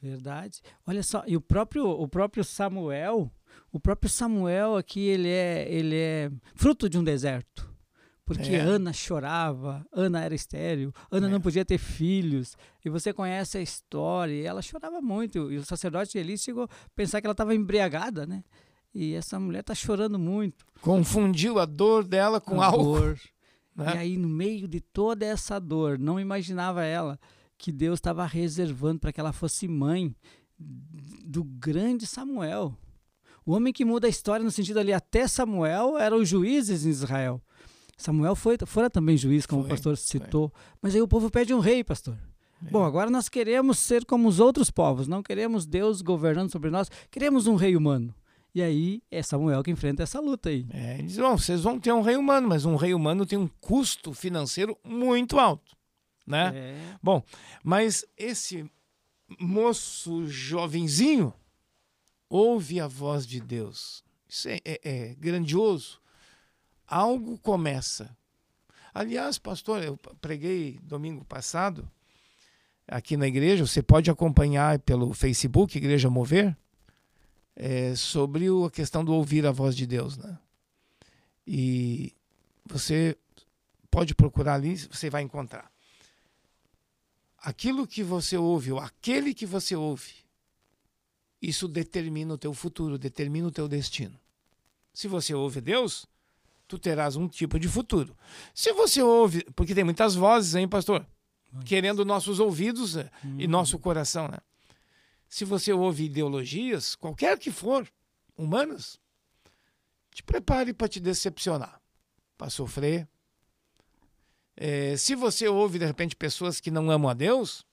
Verdade. 0.00 0.60
Olha 0.86 1.02
só, 1.02 1.24
e 1.26 1.36
o 1.36 1.40
próprio, 1.40 1.88
o 1.88 2.06
próprio 2.06 2.44
Samuel, 2.44 3.30
o 3.72 3.80
próprio 3.80 4.10
Samuel 4.10 4.76
aqui, 4.76 5.00
ele 5.00 5.28
é, 5.28 5.66
ele 5.68 5.96
é 5.96 6.30
fruto 6.54 6.88
de 6.88 6.98
um 6.98 7.04
deserto. 7.04 7.74
Porque 8.24 8.56
é. 8.56 8.60
Ana 8.60 8.92
chorava, 8.92 9.86
Ana 9.92 10.24
era 10.24 10.34
estéril, 10.34 10.92
Ana 11.10 11.28
é. 11.28 11.30
não 11.30 11.40
podia 11.40 11.64
ter 11.64 11.78
filhos. 11.78 12.56
E 12.84 12.90
você 12.90 13.12
conhece 13.12 13.56
a 13.56 13.62
história, 13.62 14.34
e 14.34 14.42
ela 14.42 14.60
chorava 14.60 15.00
muito. 15.00 15.52
E 15.52 15.58
o 15.58 15.64
sacerdote 15.64 16.18
Eli 16.18 16.36
chegou 16.36 16.64
a 16.64 16.68
pensar 16.94 17.20
que 17.20 17.26
ela 17.26 17.32
estava 17.32 17.54
embriagada, 17.54 18.26
né? 18.26 18.42
E 18.92 19.14
essa 19.14 19.38
mulher 19.38 19.60
está 19.60 19.74
chorando 19.74 20.18
muito. 20.18 20.64
Confundiu 20.80 21.58
a 21.60 21.64
dor 21.64 22.02
dela 22.02 22.40
com 22.40 22.60
a 22.60 22.66
álcool. 22.66 22.98
Dor. 22.98 23.20
Né? 23.76 23.94
E 23.94 23.98
aí, 23.98 24.16
no 24.16 24.28
meio 24.28 24.66
de 24.66 24.80
toda 24.80 25.26
essa 25.26 25.60
dor, 25.60 25.98
não 25.98 26.18
imaginava 26.18 26.84
ela 26.84 27.18
que 27.58 27.70
Deus 27.70 27.98
estava 27.98 28.24
reservando 28.24 29.00
para 29.00 29.12
que 29.12 29.20
ela 29.20 29.32
fosse 29.32 29.68
mãe 29.68 30.14
do 30.58 31.44
grande 31.44 32.06
Samuel. 32.06 32.74
O 33.44 33.52
homem 33.52 33.72
que 33.72 33.84
muda 33.84 34.06
a 34.06 34.10
história 34.10 34.42
no 34.42 34.50
sentido 34.50 34.80
ali, 34.80 34.92
até 34.92 35.28
Samuel 35.28 35.98
eram 35.98 36.18
os 36.18 36.28
juízes 36.28 36.84
em 36.84 36.90
Israel. 36.90 37.40
Samuel 37.96 38.34
foi, 38.34 38.56
fora 38.66 38.90
também 38.90 39.16
juiz, 39.16 39.46
como 39.46 39.62
foi, 39.62 39.70
o 39.70 39.74
pastor 39.74 39.96
citou. 39.96 40.48
Foi. 40.48 40.60
Mas 40.82 40.94
aí 40.94 41.00
o 41.00 41.08
povo 41.08 41.30
pede 41.30 41.54
um 41.54 41.60
rei, 41.60 41.84
pastor. 41.84 42.18
É. 42.66 42.70
Bom, 42.70 42.84
agora 42.84 43.10
nós 43.10 43.28
queremos 43.28 43.78
ser 43.78 44.04
como 44.04 44.28
os 44.28 44.40
outros 44.40 44.70
povos, 44.70 45.06
não 45.06 45.22
queremos 45.22 45.66
Deus 45.66 46.02
governando 46.02 46.50
sobre 46.50 46.70
nós, 46.70 46.90
queremos 47.10 47.46
um 47.46 47.54
rei 47.54 47.76
humano. 47.76 48.14
E 48.56 48.62
aí 48.62 49.02
é 49.10 49.22
Samuel 49.22 49.62
que 49.62 49.70
enfrenta 49.70 50.02
essa 50.02 50.18
luta 50.18 50.48
aí. 50.48 50.66
É, 50.70 50.98
eles 50.98 51.16
vão, 51.16 51.36
vocês 51.36 51.60
vão 51.60 51.78
ter 51.78 51.92
um 51.92 52.00
rei 52.00 52.16
humano, 52.16 52.48
mas 52.48 52.64
um 52.64 52.74
rei 52.74 52.94
humano 52.94 53.26
tem 53.26 53.38
um 53.38 53.46
custo 53.60 54.14
financeiro 54.14 54.78
muito 54.82 55.38
alto, 55.38 55.76
né? 56.26 56.52
É. 56.54 56.96
Bom, 57.02 57.22
mas 57.62 58.02
esse 58.16 58.64
moço 59.38 60.26
jovenzinho 60.26 61.34
ouve 62.30 62.80
a 62.80 62.88
voz 62.88 63.26
de 63.26 63.40
Deus. 63.40 64.02
Isso 64.26 64.48
é, 64.48 64.58
é, 64.64 64.80
é 64.82 65.14
grandioso 65.16 66.00
algo 66.86 67.36
começa. 67.40 68.16
Aliás, 68.94 69.38
pastor, 69.38 69.84
eu 69.84 69.98
preguei 70.18 70.78
domingo 70.82 71.26
passado 71.26 71.86
aqui 72.88 73.18
na 73.18 73.26
igreja, 73.26 73.66
você 73.66 73.82
pode 73.82 74.10
acompanhar 74.10 74.78
pelo 74.78 75.12
Facebook, 75.12 75.76
Igreja 75.76 76.08
Mover, 76.08 76.56
é, 77.56 77.96
sobre 77.96 78.46
a 78.46 78.70
questão 78.70 79.02
do 79.02 79.14
ouvir 79.14 79.46
a 79.46 79.50
voz 79.50 79.74
de 79.74 79.86
Deus. 79.86 80.18
Né? 80.18 80.38
E 81.46 82.12
você 82.64 83.16
pode 83.90 84.14
procurar 84.14 84.54
ali, 84.54 84.76
você 84.76 85.08
vai 85.08 85.22
encontrar. 85.22 85.72
Aquilo 87.38 87.86
que 87.86 88.02
você 88.02 88.36
ouve, 88.36 88.72
ou 88.72 88.78
aquele 88.78 89.32
que 89.32 89.46
você 89.46 89.74
ouve, 89.74 90.12
isso 91.40 91.66
determina 91.66 92.34
o 92.34 92.38
teu 92.38 92.52
futuro, 92.52 92.98
determina 92.98 93.48
o 93.48 93.52
teu 93.52 93.68
destino. 93.68 94.18
Se 94.92 95.06
você 95.08 95.32
ouve 95.32 95.60
Deus, 95.60 96.06
tu 96.66 96.78
terás 96.78 97.16
um 97.16 97.28
tipo 97.28 97.58
de 97.58 97.68
futuro. 97.68 98.16
Se 98.54 98.72
você 98.72 99.00
ouve, 99.00 99.44
porque 99.54 99.74
tem 99.74 99.84
muitas 99.84 100.14
vozes, 100.14 100.54
hein, 100.54 100.68
pastor? 100.68 101.06
Querendo 101.64 102.04
nossos 102.04 102.40
ouvidos 102.40 102.96
hum. 102.96 103.36
e 103.38 103.46
nosso 103.46 103.78
coração, 103.78 104.28
né? 104.28 104.38
Se 105.28 105.44
você 105.44 105.72
ouve 105.72 106.04
ideologias, 106.04 106.94
qualquer 106.94 107.38
que 107.38 107.50
for, 107.50 107.86
humanas, 108.36 108.98
te 110.10 110.22
prepare 110.22 110.72
para 110.72 110.88
te 110.88 111.00
decepcionar, 111.00 111.80
para 112.38 112.48
sofrer. 112.48 113.08
É, 114.56 114.96
se 114.96 115.14
você 115.14 115.48
ouve, 115.48 115.78
de 115.78 115.84
repente, 115.84 116.16
pessoas 116.16 116.60
que 116.60 116.70
não 116.70 116.90
amam 116.90 117.10
a 117.10 117.14
Deus 117.14 117.66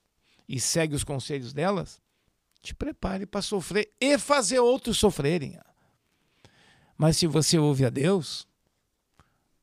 e 0.48 0.60
segue 0.60 0.94
os 0.94 1.04
conselhos 1.04 1.52
delas, 1.52 2.02
te 2.60 2.74
prepare 2.74 3.26
para 3.26 3.42
sofrer 3.42 3.90
e 4.00 4.18
fazer 4.18 4.58
outros 4.58 4.98
sofrerem. 4.98 5.58
Mas 6.96 7.16
se 7.16 7.26
você 7.26 7.58
ouve 7.58 7.84
a 7.84 7.90
Deus, 7.90 8.46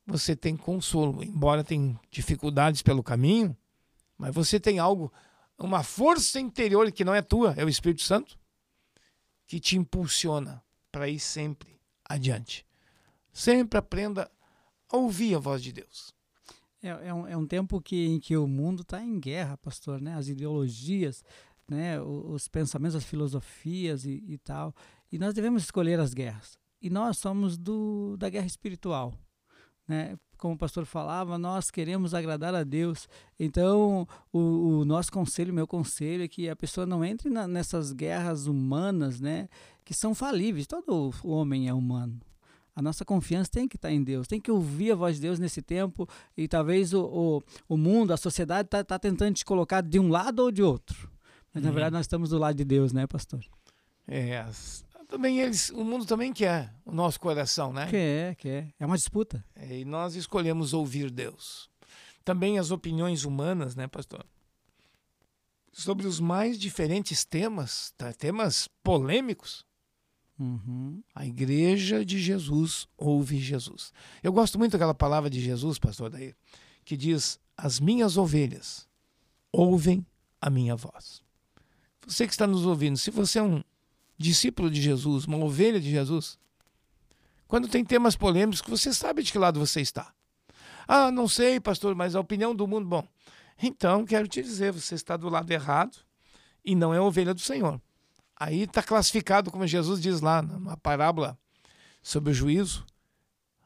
você 0.06 0.36
tem 0.36 0.58
consolo, 0.58 1.24
embora 1.24 1.64
tenha 1.64 2.00
dificuldades 2.10 2.82
pelo 2.82 3.04
caminho, 3.04 3.56
mas 4.18 4.34
você 4.34 4.60
tem 4.60 4.78
algo, 4.80 5.12
uma 5.66 5.84
força 5.84 6.40
interior 6.40 6.92
que 6.92 7.04
não 7.04 7.14
é 7.14 7.22
tua, 7.22 7.54
é 7.58 7.64
o 7.64 7.70
Espírito 7.70 8.02
Santo, 8.02 8.38
que 9.48 9.60
te 9.60 9.78
impulsiona 9.78 10.64
para 10.92 11.10
ir 11.10 11.20
sempre 11.20 11.80
adiante. 12.06 12.66
Sempre 13.32 13.78
aprenda 13.78 14.30
a 14.90 14.98
ouvir 14.98 15.36
a 15.36 15.40
voz 15.40 15.64
de 15.64 15.72
Deus. 15.72 16.14
É, 16.82 16.90
é, 16.90 17.14
um, 17.14 17.28
é 17.28 17.38
um 17.38 17.46
tempo 17.46 17.80
que, 17.82 18.08
em 18.08 18.20
que 18.20 18.36
o 18.36 18.48
mundo 18.48 18.82
está 18.82 19.02
em 19.02 19.20
guerra, 19.20 19.58
pastor, 19.58 20.02
né? 20.02 20.16
As 20.16 20.28
ideologias, 20.28 21.24
né? 21.68 22.02
Os, 22.02 22.44
os 22.44 22.48
pensamentos, 22.48 22.96
as 22.96 23.04
filosofias 23.04 24.06
e, 24.06 24.24
e 24.28 24.38
tal. 24.38 24.76
E 25.12 25.18
nós 25.18 25.34
devemos 25.34 25.64
escolher 25.64 26.00
as 26.00 26.14
guerras. 26.14 26.58
E 26.82 26.90
nós 26.90 27.18
somos 27.18 27.58
do, 27.58 28.18
da 28.18 28.30
guerra 28.30 28.48
espiritual 28.48 29.14
né? 29.92 30.18
Como 30.42 30.56
o 30.56 30.58
pastor 30.58 30.88
falava, 30.88 31.38
nós 31.38 31.70
queremos 31.70 32.16
agradar 32.16 32.56
a 32.56 32.64
Deus. 32.64 33.08
Então, 33.40 34.08
o, 34.34 34.40
o 34.80 34.86
nosso 34.86 35.12
conselho, 35.12 35.54
meu 35.54 35.68
conselho, 35.68 36.24
é 36.24 36.28
que 36.28 36.50
a 36.50 36.56
pessoa 36.56 36.84
não 36.84 37.06
entre 37.06 37.30
na, 37.30 37.48
nessas 37.48 37.94
guerras 37.94 38.48
humanas, 38.48 39.22
né? 39.22 39.48
Que 39.86 39.94
são 39.94 40.16
falíveis. 40.16 40.66
Todo 40.66 41.14
homem 41.24 41.68
é 41.68 41.74
humano. 41.76 42.20
A 42.76 42.82
nossa 42.82 43.06
confiança 43.06 43.52
tem 43.52 43.68
que 43.68 43.76
estar 43.76 43.92
em 43.92 44.04
Deus, 44.04 44.28
tem 44.28 44.42
que 44.42 44.50
ouvir 44.50 44.94
a 44.94 44.96
voz 44.96 45.18
de 45.18 45.22
Deus 45.22 45.38
nesse 45.38 45.62
tempo. 45.62 46.10
E 46.36 46.48
talvez 46.48 46.92
o, 46.92 47.04
o, 47.04 47.44
o 47.70 47.78
mundo, 47.78 48.12
a 48.12 48.18
sociedade, 48.18 48.66
está 48.66 48.84
tá 48.84 48.98
tentando 48.98 49.36
te 49.36 49.46
colocar 49.46 49.82
de 49.82 50.00
um 50.00 50.10
lado 50.10 50.40
ou 50.40 50.52
de 50.52 50.64
outro. 50.64 51.08
Mas, 51.54 51.62
uhum. 51.62 51.70
na 51.70 51.72
verdade, 51.72 51.94
nós 51.94 52.06
estamos 52.06 52.32
do 52.32 52.40
lado 52.40 52.56
de 52.56 52.66
Deus, 52.66 52.92
né, 52.92 53.06
pastor? 53.06 53.46
É, 54.08 54.44
também 55.12 55.42
eles, 55.42 55.70
o 55.72 55.84
mundo 55.84 56.06
também 56.06 56.32
quer 56.32 56.74
o 56.86 56.92
nosso 56.92 57.20
coração, 57.20 57.74
né? 57.74 57.88
Quer, 57.88 58.36
quer. 58.36 58.74
É 58.80 58.86
uma 58.86 58.96
disputa. 58.96 59.44
É, 59.54 59.80
e 59.80 59.86
nós 59.86 60.16
escolhemos 60.16 60.74
ouvir 60.74 61.12
Deus. 61.12 61.70
Também 62.24 62.58
as 62.58 62.72
opiniões 62.72 63.26
humanas, 63.26 63.76
né, 63.76 63.88
pastor? 63.88 64.26
Sobre 65.74 66.08
os 66.08 66.20
mais 66.22 66.58
diferentes 66.58 67.26
temas, 67.26 67.94
tá? 67.98 68.14
temas 68.14 68.70
polêmicos. 68.82 69.66
Uhum. 70.40 71.04
A 71.14 71.26
igreja 71.26 72.06
de 72.06 72.18
Jesus 72.18 72.88
ouve 72.98 73.38
Jesus. 73.38 73.92
Eu 74.24 74.32
gosto 74.32 74.58
muito 74.58 74.72
daquela 74.72 74.94
palavra 74.94 75.30
de 75.30 75.42
Jesus, 75.42 75.78
pastor, 75.78 76.10
daí, 76.10 76.34
que 76.86 76.96
diz: 76.96 77.38
As 77.58 77.82
minhas 77.82 78.16
ovelhas 78.16 78.88
ouvem 79.52 80.06
a 80.40 80.50
minha 80.50 80.76
voz. 80.76 81.22
Você 82.08 82.26
que 82.26 82.34
está 82.34 82.48
nos 82.48 82.66
ouvindo, 82.66 82.98
se 82.98 83.12
você 83.12 83.40
é 83.40 83.44
um 83.44 83.62
discípulo 84.22 84.70
de 84.70 84.82
Jesus, 84.82 85.26
uma 85.26 85.38
ovelha 85.38 85.80
de 85.80 85.90
Jesus, 85.90 86.38
quando 87.48 87.68
tem 87.68 87.84
temas 87.84 88.16
polêmicos, 88.16 88.62
você 88.66 88.94
sabe 88.94 89.24
de 89.24 89.32
que 89.32 89.38
lado 89.38 89.60
você 89.60 89.82
está. 89.82 90.14
Ah, 90.88 91.12
não 91.12 91.28
sei, 91.28 91.60
pastor, 91.60 91.96
mas 91.96 92.16
a 92.16 92.20
opinião 92.20 92.56
do 92.56 92.68
mundo. 92.68 92.88
Bom, 92.88 93.06
então 93.62 94.06
quero 94.06 94.28
te 94.28 94.42
dizer, 94.42 94.72
você 94.72 94.96
está 94.96 95.18
do 95.18 95.30
lado 95.30 95.52
errado 95.52 95.98
e 96.64 96.76
não 96.76 96.94
é 96.94 97.02
ovelha 97.02 97.34
do 97.34 97.42
Senhor. 97.42 97.82
Aí 98.36 98.62
está 98.62 98.82
classificado, 98.82 99.52
como 99.52 99.68
Jesus 99.68 100.02
diz 100.02 100.22
lá, 100.22 100.42
numa 100.42 100.78
parábola 100.78 101.38
sobre 102.02 102.32
o 102.32 102.34
juízo, 102.34 102.86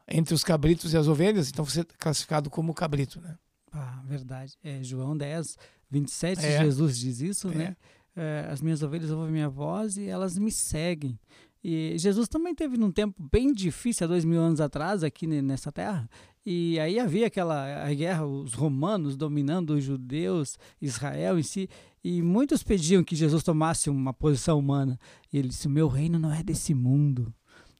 entre 0.08 0.34
os 0.34 0.44
cabritos 0.44 0.92
e 0.92 0.96
as 0.96 1.08
ovelhas, 1.08 1.48
então 1.48 1.64
você 1.64 1.80
está 1.80 1.94
classificado 1.98 2.50
como 2.50 2.74
cabrito, 2.74 3.20
né? 3.20 3.36
Ah, 3.72 4.02
verdade. 4.04 4.56
É 4.62 4.82
João 4.82 5.16
10, 5.16 5.56
27, 5.90 6.44
é. 6.44 6.58
Jesus 6.58 6.98
diz 6.98 7.20
isso, 7.20 7.48
é. 7.50 7.54
né? 7.54 7.76
É, 8.16 8.48
as 8.50 8.62
minhas 8.62 8.82
ovelhas 8.82 9.10
ouvem 9.10 9.30
minha 9.30 9.48
voz 9.48 9.96
e 9.96 10.06
elas 10.06 10.38
me 10.38 10.50
seguem. 10.50 11.18
E 11.62 11.98
Jesus 11.98 12.28
também 12.28 12.54
teve 12.54 12.76
num 12.76 12.92
tempo 12.92 13.20
bem 13.30 13.52
difícil, 13.52 14.04
há 14.04 14.08
dois 14.08 14.24
mil 14.24 14.40
anos 14.40 14.60
atrás, 14.60 15.02
aqui 15.02 15.26
nessa 15.26 15.72
terra, 15.72 16.08
E 16.44 16.78
aí 16.78 16.98
havia 16.98 17.26
aquela 17.26 17.92
guerra, 17.92 18.24
os 18.24 18.54
romanos 18.54 19.16
dominando 19.16 19.70
os 19.70 19.82
judeus, 19.82 20.56
Israel 20.80 21.38
em 21.38 21.42
si, 21.42 21.68
e 22.04 22.22
muitos 22.22 22.62
pediam 22.62 23.02
que 23.02 23.16
Jesus 23.16 23.42
tomasse 23.42 23.90
uma 23.90 24.14
posição 24.14 24.60
humana. 24.60 24.96
E 25.32 25.38
ele 25.38 25.48
disse: 25.48 25.68
Meu 25.68 25.88
reino 25.88 26.20
não 26.20 26.32
é 26.32 26.40
desse 26.40 26.72
mundo, 26.72 27.34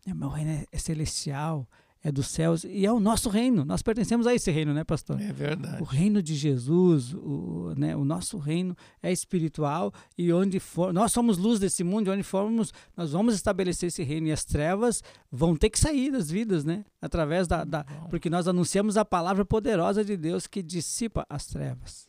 meu 0.04 0.28
reino 0.28 0.66
é 0.72 0.78
celestial, 0.78 1.68
é 2.06 2.12
dos 2.12 2.28
céus 2.28 2.62
e 2.62 2.86
é 2.86 2.92
o 2.92 3.00
nosso 3.00 3.28
reino. 3.28 3.64
Nós 3.64 3.82
pertencemos 3.82 4.28
a 4.28 4.34
esse 4.34 4.48
reino, 4.48 4.72
né, 4.72 4.84
pastor? 4.84 5.20
É 5.20 5.32
verdade. 5.32 5.82
O 5.82 5.84
reino 5.84 6.22
de 6.22 6.36
Jesus, 6.36 7.12
o, 7.12 7.74
né, 7.76 7.96
o 7.96 8.04
nosso 8.04 8.38
reino 8.38 8.76
é 9.02 9.10
espiritual 9.10 9.92
e 10.16 10.32
onde 10.32 10.60
for, 10.60 10.92
nós 10.92 11.10
somos 11.10 11.36
luz 11.36 11.58
desse 11.58 11.82
mundo, 11.82 12.06
e 12.06 12.10
onde 12.10 12.22
formos, 12.22 12.72
nós 12.96 13.10
vamos 13.10 13.34
estabelecer 13.34 13.88
esse 13.88 14.04
reino 14.04 14.28
e 14.28 14.32
as 14.32 14.44
trevas 14.44 15.02
vão 15.32 15.56
ter 15.56 15.68
que 15.68 15.80
sair 15.80 16.12
das 16.12 16.30
vidas, 16.30 16.64
né? 16.64 16.84
Através 17.02 17.48
da, 17.48 17.64
da 17.64 17.82
porque 18.08 18.30
nós 18.30 18.46
anunciamos 18.46 18.96
a 18.96 19.04
palavra 19.04 19.44
poderosa 19.44 20.04
de 20.04 20.16
Deus 20.16 20.46
que 20.46 20.62
dissipa 20.62 21.26
as 21.28 21.46
trevas. 21.46 22.08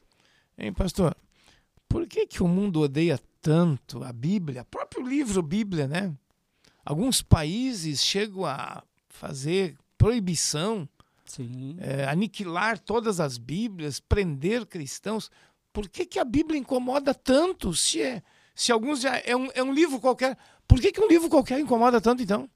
Hein, 0.56 0.74
pastor? 0.74 1.18
Por 1.90 2.06
que 2.06 2.28
que 2.28 2.44
o 2.44 2.48
mundo 2.48 2.82
odeia 2.82 3.20
tanto 3.42 4.04
a 4.04 4.14
Bíblia, 4.14 4.62
o 4.62 4.66
próprio 4.66 5.08
livro 5.08 5.42
Bíblia, 5.42 5.88
né? 5.88 6.14
Alguns 6.86 7.24
países 7.24 8.04
chegam 8.04 8.46
a 8.46 8.84
fazer 9.10 9.76
proibição, 9.98 10.88
é, 11.80 12.06
aniquilar 12.06 12.80
todas 12.80 13.20
as 13.20 13.38
Bíblias, 13.38 14.00
prender 14.00 14.66
cristãos. 14.66 15.30
Por 15.74 15.90
que, 15.90 16.06
que 16.06 16.20
a 16.20 16.24
Bíblia 16.24 16.60
incomoda 16.60 17.14
tanto? 17.14 17.74
Se, 17.74 18.02
é, 18.02 18.24
se 18.56 18.72
alguns 18.72 19.02
já 19.02 19.18
é 19.18 19.36
um, 19.36 19.50
é 19.54 19.62
um 19.62 19.74
livro 19.74 20.00
qualquer, 20.00 20.38
por 20.68 20.80
que, 20.80 20.92
que 20.92 21.02
um 21.02 21.08
livro 21.08 21.30
qualquer 21.30 21.60
incomoda 21.60 22.00
tanto 22.00 22.24
então? 22.24 22.50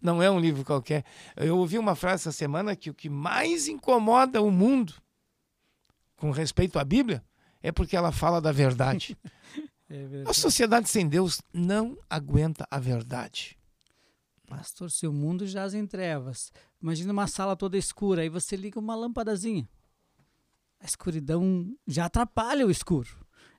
Não 0.00 0.22
é 0.22 0.30
um 0.30 0.38
livro 0.38 0.64
qualquer. 0.64 1.04
Eu 1.36 1.58
ouvi 1.58 1.76
uma 1.76 1.94
frase 1.94 2.22
essa 2.22 2.32
semana 2.32 2.76
que 2.76 2.90
o 2.90 2.94
que 2.94 3.08
mais 3.08 3.66
incomoda 3.66 4.40
o 4.40 4.50
mundo 4.50 4.94
com 6.16 6.30
respeito 6.30 6.78
à 6.78 6.84
Bíblia 6.84 7.24
é 7.62 7.72
porque 7.72 7.96
ela 7.96 8.12
fala 8.12 8.40
da 8.40 8.52
verdade. 8.52 9.16
é 9.90 10.24
a 10.26 10.32
sociedade 10.32 10.88
sem 10.88 11.08
Deus 11.08 11.40
não 11.52 11.98
aguenta 12.08 12.66
a 12.70 12.78
verdade. 12.78 13.57
Pastor, 14.48 14.90
seu 14.90 15.12
mundo 15.12 15.46
jaz 15.46 15.74
em 15.74 15.86
trevas. 15.86 16.50
Imagina 16.82 17.12
uma 17.12 17.26
sala 17.26 17.54
toda 17.54 17.76
escura, 17.76 18.22
aí 18.22 18.30
você 18.30 18.56
liga 18.56 18.80
uma 18.80 18.94
lâmpadazinha. 18.94 19.68
A 20.80 20.86
escuridão 20.86 21.76
já 21.86 22.06
atrapalha 22.06 22.66
o 22.66 22.70
escuro. 22.70 23.10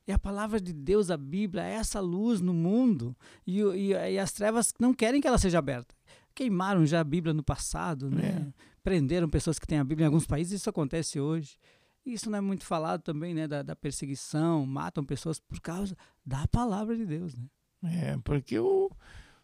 E 0.08 0.12
a 0.12 0.18
palavra 0.18 0.60
de 0.60 0.74
Deus, 0.74 1.12
a 1.12 1.18
Bíblia, 1.18 1.64
é 1.64 1.74
essa 1.74 2.00
luz 2.00 2.42
no 2.42 2.54
mundo. 2.54 3.16
E, 3.46 3.62
e, 3.62 3.92
e 3.92 4.18
as 4.18 4.32
trevas 4.32 4.74
não 4.80 4.92
querem 4.92 5.22
que 5.22 5.28
ela 5.28 5.38
seja 5.38 5.60
aberta. 5.60 5.94
Queimaram 6.34 6.84
já 6.88 7.02
a 7.02 7.04
Bíblia 7.04 7.34
no 7.34 7.44
passado, 7.44 8.10
né? 8.10 8.52
É. 8.52 8.64
Prenderam 8.82 9.30
pessoas 9.30 9.60
que 9.60 9.68
têm 9.68 9.78
a 9.78 9.84
Bíblia. 9.84 10.06
Em 10.06 10.08
alguns 10.08 10.26
países 10.26 10.60
isso 10.60 10.70
acontece 10.70 11.20
hoje. 11.20 11.60
Isso 12.04 12.32
não 12.32 12.40
é 12.40 12.42
muito 12.42 12.66
falado 12.66 13.04
também, 13.04 13.36
né? 13.36 13.48
Da, 13.48 13.62
da 13.62 13.76
perseguição, 13.76 14.66
matam 14.66 15.04
pessoas 15.04 15.40
por 15.40 15.60
causa 15.62 15.96
da 16.26 16.48
palavra 16.48 16.98
de 16.98 17.06
Deus, 17.06 17.36
né? 17.36 17.46
É, 17.84 18.18
porque 18.24 18.58
o. 18.58 18.90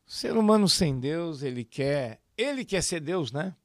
O 0.08 0.12
ser 0.12 0.38
humano 0.38 0.70
sem 0.70 1.00
Deus, 1.00 1.42
ele 1.42 1.64
quer, 1.64 2.22
ele 2.38 2.64
quer 2.64 2.82
ser 2.82 3.00
Deus, 3.00 3.32
né? 3.32 3.56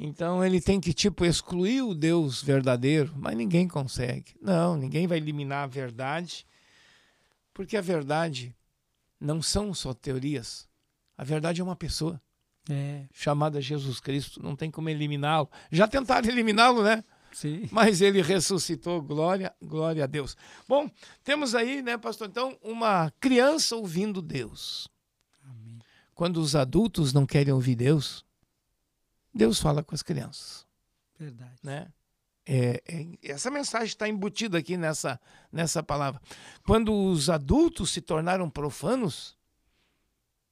Então 0.00 0.44
ele 0.44 0.60
tem 0.60 0.80
que 0.80 0.92
tipo 0.94 1.24
excluir 1.24 1.82
o 1.82 1.92
Deus 1.92 2.42
verdadeiro, 2.42 3.12
mas 3.16 3.36
ninguém 3.36 3.66
consegue. 3.66 4.34
Não, 4.40 4.76
ninguém 4.76 5.06
vai 5.06 5.18
eliminar 5.18 5.64
a 5.64 5.66
verdade, 5.66 6.46
porque 7.52 7.76
a 7.76 7.80
verdade 7.80 8.54
não 9.20 9.42
são 9.42 9.74
só 9.74 9.92
teorias. 9.92 10.68
A 11.16 11.24
verdade 11.24 11.60
é 11.60 11.64
uma 11.64 11.74
pessoa. 11.74 12.20
É. 12.70 13.06
Chamada 13.12 13.60
Jesus 13.60 13.98
Cristo, 13.98 14.42
não 14.42 14.54
tem 14.54 14.70
como 14.70 14.88
eliminá-lo. 14.88 15.50
Já 15.72 15.88
tentaram 15.88 16.28
eliminá-lo, 16.28 16.82
né? 16.82 17.02
Sim. 17.32 17.68
Mas 17.72 18.00
ele 18.00 18.22
ressuscitou, 18.22 19.02
glória, 19.02 19.52
glória 19.60 20.04
a 20.04 20.06
Deus. 20.06 20.36
Bom, 20.68 20.88
temos 21.24 21.54
aí, 21.54 21.82
né, 21.82 21.98
pastor, 21.98 22.28
então, 22.28 22.56
uma 22.62 23.12
criança 23.18 23.74
ouvindo 23.74 24.22
Deus. 24.22 24.88
Quando 26.18 26.38
os 26.38 26.56
adultos 26.56 27.12
não 27.12 27.24
querem 27.24 27.54
ouvir 27.54 27.76
Deus, 27.76 28.26
Deus 29.32 29.60
fala 29.60 29.84
com 29.84 29.94
as 29.94 30.02
crianças. 30.02 30.66
Verdade. 31.16 31.60
Né? 31.62 31.92
É, 32.44 32.82
é, 32.88 33.18
essa 33.22 33.52
mensagem 33.52 33.86
está 33.86 34.08
embutida 34.08 34.58
aqui 34.58 34.76
nessa, 34.76 35.20
nessa 35.52 35.80
palavra. 35.80 36.20
Quando 36.66 36.92
os 36.92 37.30
adultos 37.30 37.90
se 37.90 38.00
tornaram 38.00 38.50
profanos, 38.50 39.38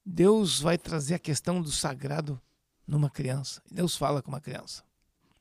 Deus 0.05 0.61
vai 0.61 0.77
trazer 0.77 1.15
a 1.15 1.19
questão 1.19 1.61
do 1.61 1.69
sagrado 1.69 2.41
numa 2.87 3.09
criança. 3.09 3.61
Deus 3.69 3.97
fala 3.97 4.21
com 4.21 4.31
uma 4.31 4.39
criança. 4.39 4.85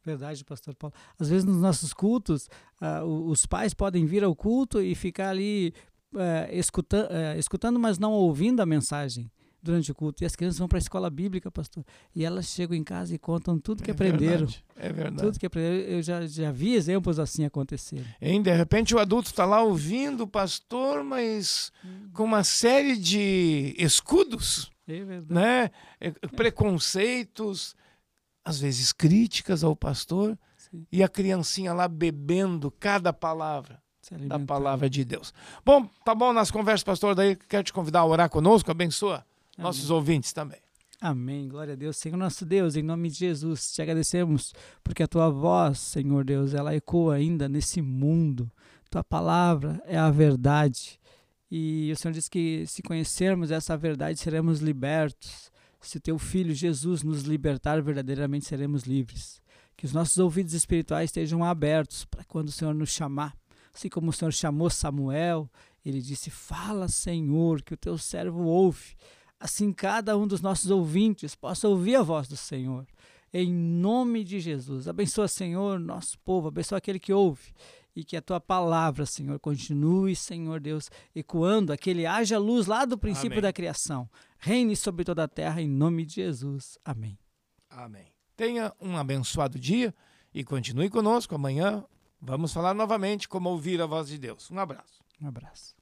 Verdade, 0.05 0.45
pastor 0.45 0.75
Paulo. 0.75 0.95
Às 1.21 1.29
vezes 1.29 1.45
nos 1.45 1.59
nossos 1.59 1.95
cultos, 1.95 2.49
uh, 2.83 3.05
os 3.31 3.47
pais 3.47 3.73
podem 3.73 4.05
vir 4.07 4.25
ao 4.25 4.35
culto 4.35 4.83
e 4.83 4.93
ficar 4.97 5.29
ali 5.29 5.73
uh, 6.13 6.51
escuta, 6.51 7.09
uh, 7.09 7.39
escutando, 7.39 7.79
mas 7.79 7.97
não 7.97 8.11
ouvindo 8.11 8.61
a 8.61 8.67
mensagem 8.67 9.31
durante 9.67 9.91
o 9.91 9.95
culto. 9.95 10.23
E 10.23 10.27
as 10.27 10.35
crianças 10.35 10.59
vão 10.59 10.69
para 10.69 10.79
a 10.79 10.81
escola 10.81 11.11
bíblica, 11.11 11.51
pastor. 11.51 11.85
E 12.15 12.25
elas 12.25 12.47
chegam 12.47 12.77
em 12.77 12.85
casa 12.85 13.15
e 13.15 13.19
contam 13.19 13.59
tudo 13.59 13.83
que 13.83 13.91
é 13.91 13.95
aprenderam. 13.95 14.47
Verdade, 14.47 14.65
é 14.77 14.93
verdade. 14.93 15.23
Tudo 15.23 15.39
que 15.39 15.47
aprenderam. 15.47 15.91
Eu 15.91 16.03
já, 16.03 16.27
já 16.27 16.53
vi 16.53 16.75
exemplos 16.75 17.19
assim 17.19 17.45
acontecer. 17.45 18.05
E 18.21 18.39
de 18.41 18.53
repente 18.53 18.95
o 18.95 18.99
adulto 18.99 19.29
está 19.29 19.45
lá 19.45 19.63
ouvindo 19.63 20.23
o 20.23 20.29
pastor, 20.29 21.03
mas 21.03 21.73
com 22.13 22.25
uma 22.25 22.45
série 22.45 22.97
de 22.97 23.75
escudos. 23.79 24.71
É. 24.89 25.05
Né? 25.29 25.71
É, 26.01 26.11
preconceitos, 26.37 27.75
às 28.45 28.61
vezes 28.61 28.93
críticas 28.93 29.65
ao 29.65 29.75
pastor. 29.75 30.39
Sim. 30.57 30.87
E 30.91 31.03
a 31.03 31.09
criancinha 31.09 31.73
lá 31.73 31.89
bebendo 31.89 32.71
cada 32.71 33.13
palavra 33.13 33.83
da 34.29 34.39
palavra 34.39 34.89
de 34.89 35.05
Deus. 35.05 35.35
Bom, 35.65 35.91
tá 36.05 36.15
bom 36.15 36.33
nas 36.33 36.49
conversas, 36.49 36.85
pastor, 36.85 37.13
daí 37.17 37.35
quero 37.35 37.65
te 37.65 37.73
convidar 37.73 38.01
a 38.01 38.07
orar 38.07 38.31
conosco, 38.31 38.71
abençoa 38.71 39.27
nossos 39.57 39.87
Amém. 39.87 39.97
ouvintes 39.97 40.33
também. 40.33 40.61
Amém. 41.01 41.49
Glória 41.49 41.75
a 41.75 41.77
Deus. 41.77 41.97
Senhor 41.99 42.17
nosso 42.17 42.45
Deus, 42.47 42.75
em 42.75 42.83
nome 42.83 43.11
de 43.11 43.17
Jesus, 43.17 43.73
te 43.73 43.83
agradecemos 43.83 44.55
porque 44.83 45.03
a 45.03 45.07
tua 45.07 45.29
voz, 45.29 45.79
Senhor 45.79 46.25
Deus, 46.25 46.55
ela 46.55 46.75
ecoa 46.75 47.17
ainda 47.17 47.49
nesse 47.49 47.83
mundo. 47.83 48.51
Tua 48.91 49.05
palavra 49.05 49.83
é 49.85 49.99
a 49.99 50.11
verdade. 50.11 50.99
E 51.51 51.93
o 51.93 51.97
Senhor 51.97 52.13
diz 52.13 52.29
que 52.29 52.67
se 52.67 52.83
conhecermos 52.83 53.51
essa 53.51 53.77
verdade, 53.77 54.19
seremos 54.19 54.61
libertos. 54.61 55.51
Se 55.81 56.01
teu 56.01 56.19
filho 56.19 56.55
Jesus 56.55 57.03
nos 57.03 57.23
libertar, 57.23 57.81
verdadeiramente 57.83 58.47
seremos 58.47 58.85
livres. 58.85 59.41
Que 59.77 59.85
os 59.85 59.93
nossos 59.93 60.17
ouvidos 60.19 60.55
espirituais 60.55 61.11
estejam 61.11 61.45
abertos 61.45 62.05
para 62.07 62.25
quando 62.25 62.49
o 62.49 62.53
Senhor 62.53 62.75
nos 62.75 62.91
chamar. 62.91 63.37
Assim 63.73 63.91
como 63.91 64.09
o 64.09 64.13
Senhor 64.13 64.33
chamou 64.33 64.71
Samuel, 64.71 65.49
ele 65.85 66.01
disse: 66.01 66.31
Fala, 66.31 66.89
Senhor, 66.89 67.63
que 67.63 67.75
o 67.75 67.77
teu 67.77 67.99
servo 67.99 68.45
ouve 68.45 68.97
assim 69.39 69.73
cada 69.73 70.17
um 70.17 70.27
dos 70.27 70.41
nossos 70.41 70.71
ouvintes 70.71 71.35
possa 71.35 71.69
ouvir 71.69 71.97
a 71.97 72.03
voz 72.03 72.29
do 72.29 72.37
Senhor. 72.37 72.87
Em 73.33 73.53
nome 73.53 74.25
de 74.25 74.41
Jesus. 74.41 74.89
Abençoa, 74.89 75.29
Senhor, 75.29 75.79
nosso 75.79 76.19
povo, 76.21 76.49
abençoa 76.49 76.79
aquele 76.79 76.99
que 76.99 77.13
ouve. 77.13 77.53
E 77.95 78.05
que 78.05 78.17
a 78.17 78.23
tua 78.23 78.39
palavra, 78.41 79.07
Senhor, 79.07 79.39
continue, 79.41 80.15
Senhor 80.15 80.61
Deus, 80.61 80.91
ecoando 81.15 81.73
aquele 81.73 82.05
haja 82.07 82.39
luz 82.39 82.67
lá 82.67 82.85
do 82.85 82.99
princípio 82.99 83.39
Amém. 83.39 83.43
da 83.43 83.53
criação. 83.53 84.09
Reine 84.39 84.77
sobre 84.77 85.05
toda 85.05 85.25
a 85.25 85.29
terra, 85.29 85.63
em 85.63 85.69
nome 85.69 86.05
de 86.05 86.17
Jesus. 86.17 86.79
Amém. 86.85 87.19
Amém. 87.71 88.07
Tenha 88.37 88.73
um 88.81 88.97
abençoado 88.97 89.59
dia 89.59 89.95
e 90.33 90.45
continue 90.45 90.91
conosco. 90.91 91.35
Amanhã 91.35 91.85
vamos 92.21 92.53
falar 92.53 92.75
novamente 92.75 93.29
como 93.29 93.49
ouvir 93.49 93.81
a 93.81 93.87
voz 93.87 94.09
de 94.09 94.19
Deus. 94.19 94.51
Um 94.51 94.59
abraço. 94.59 95.03
Um 95.21 95.29
abraço. 95.29 95.76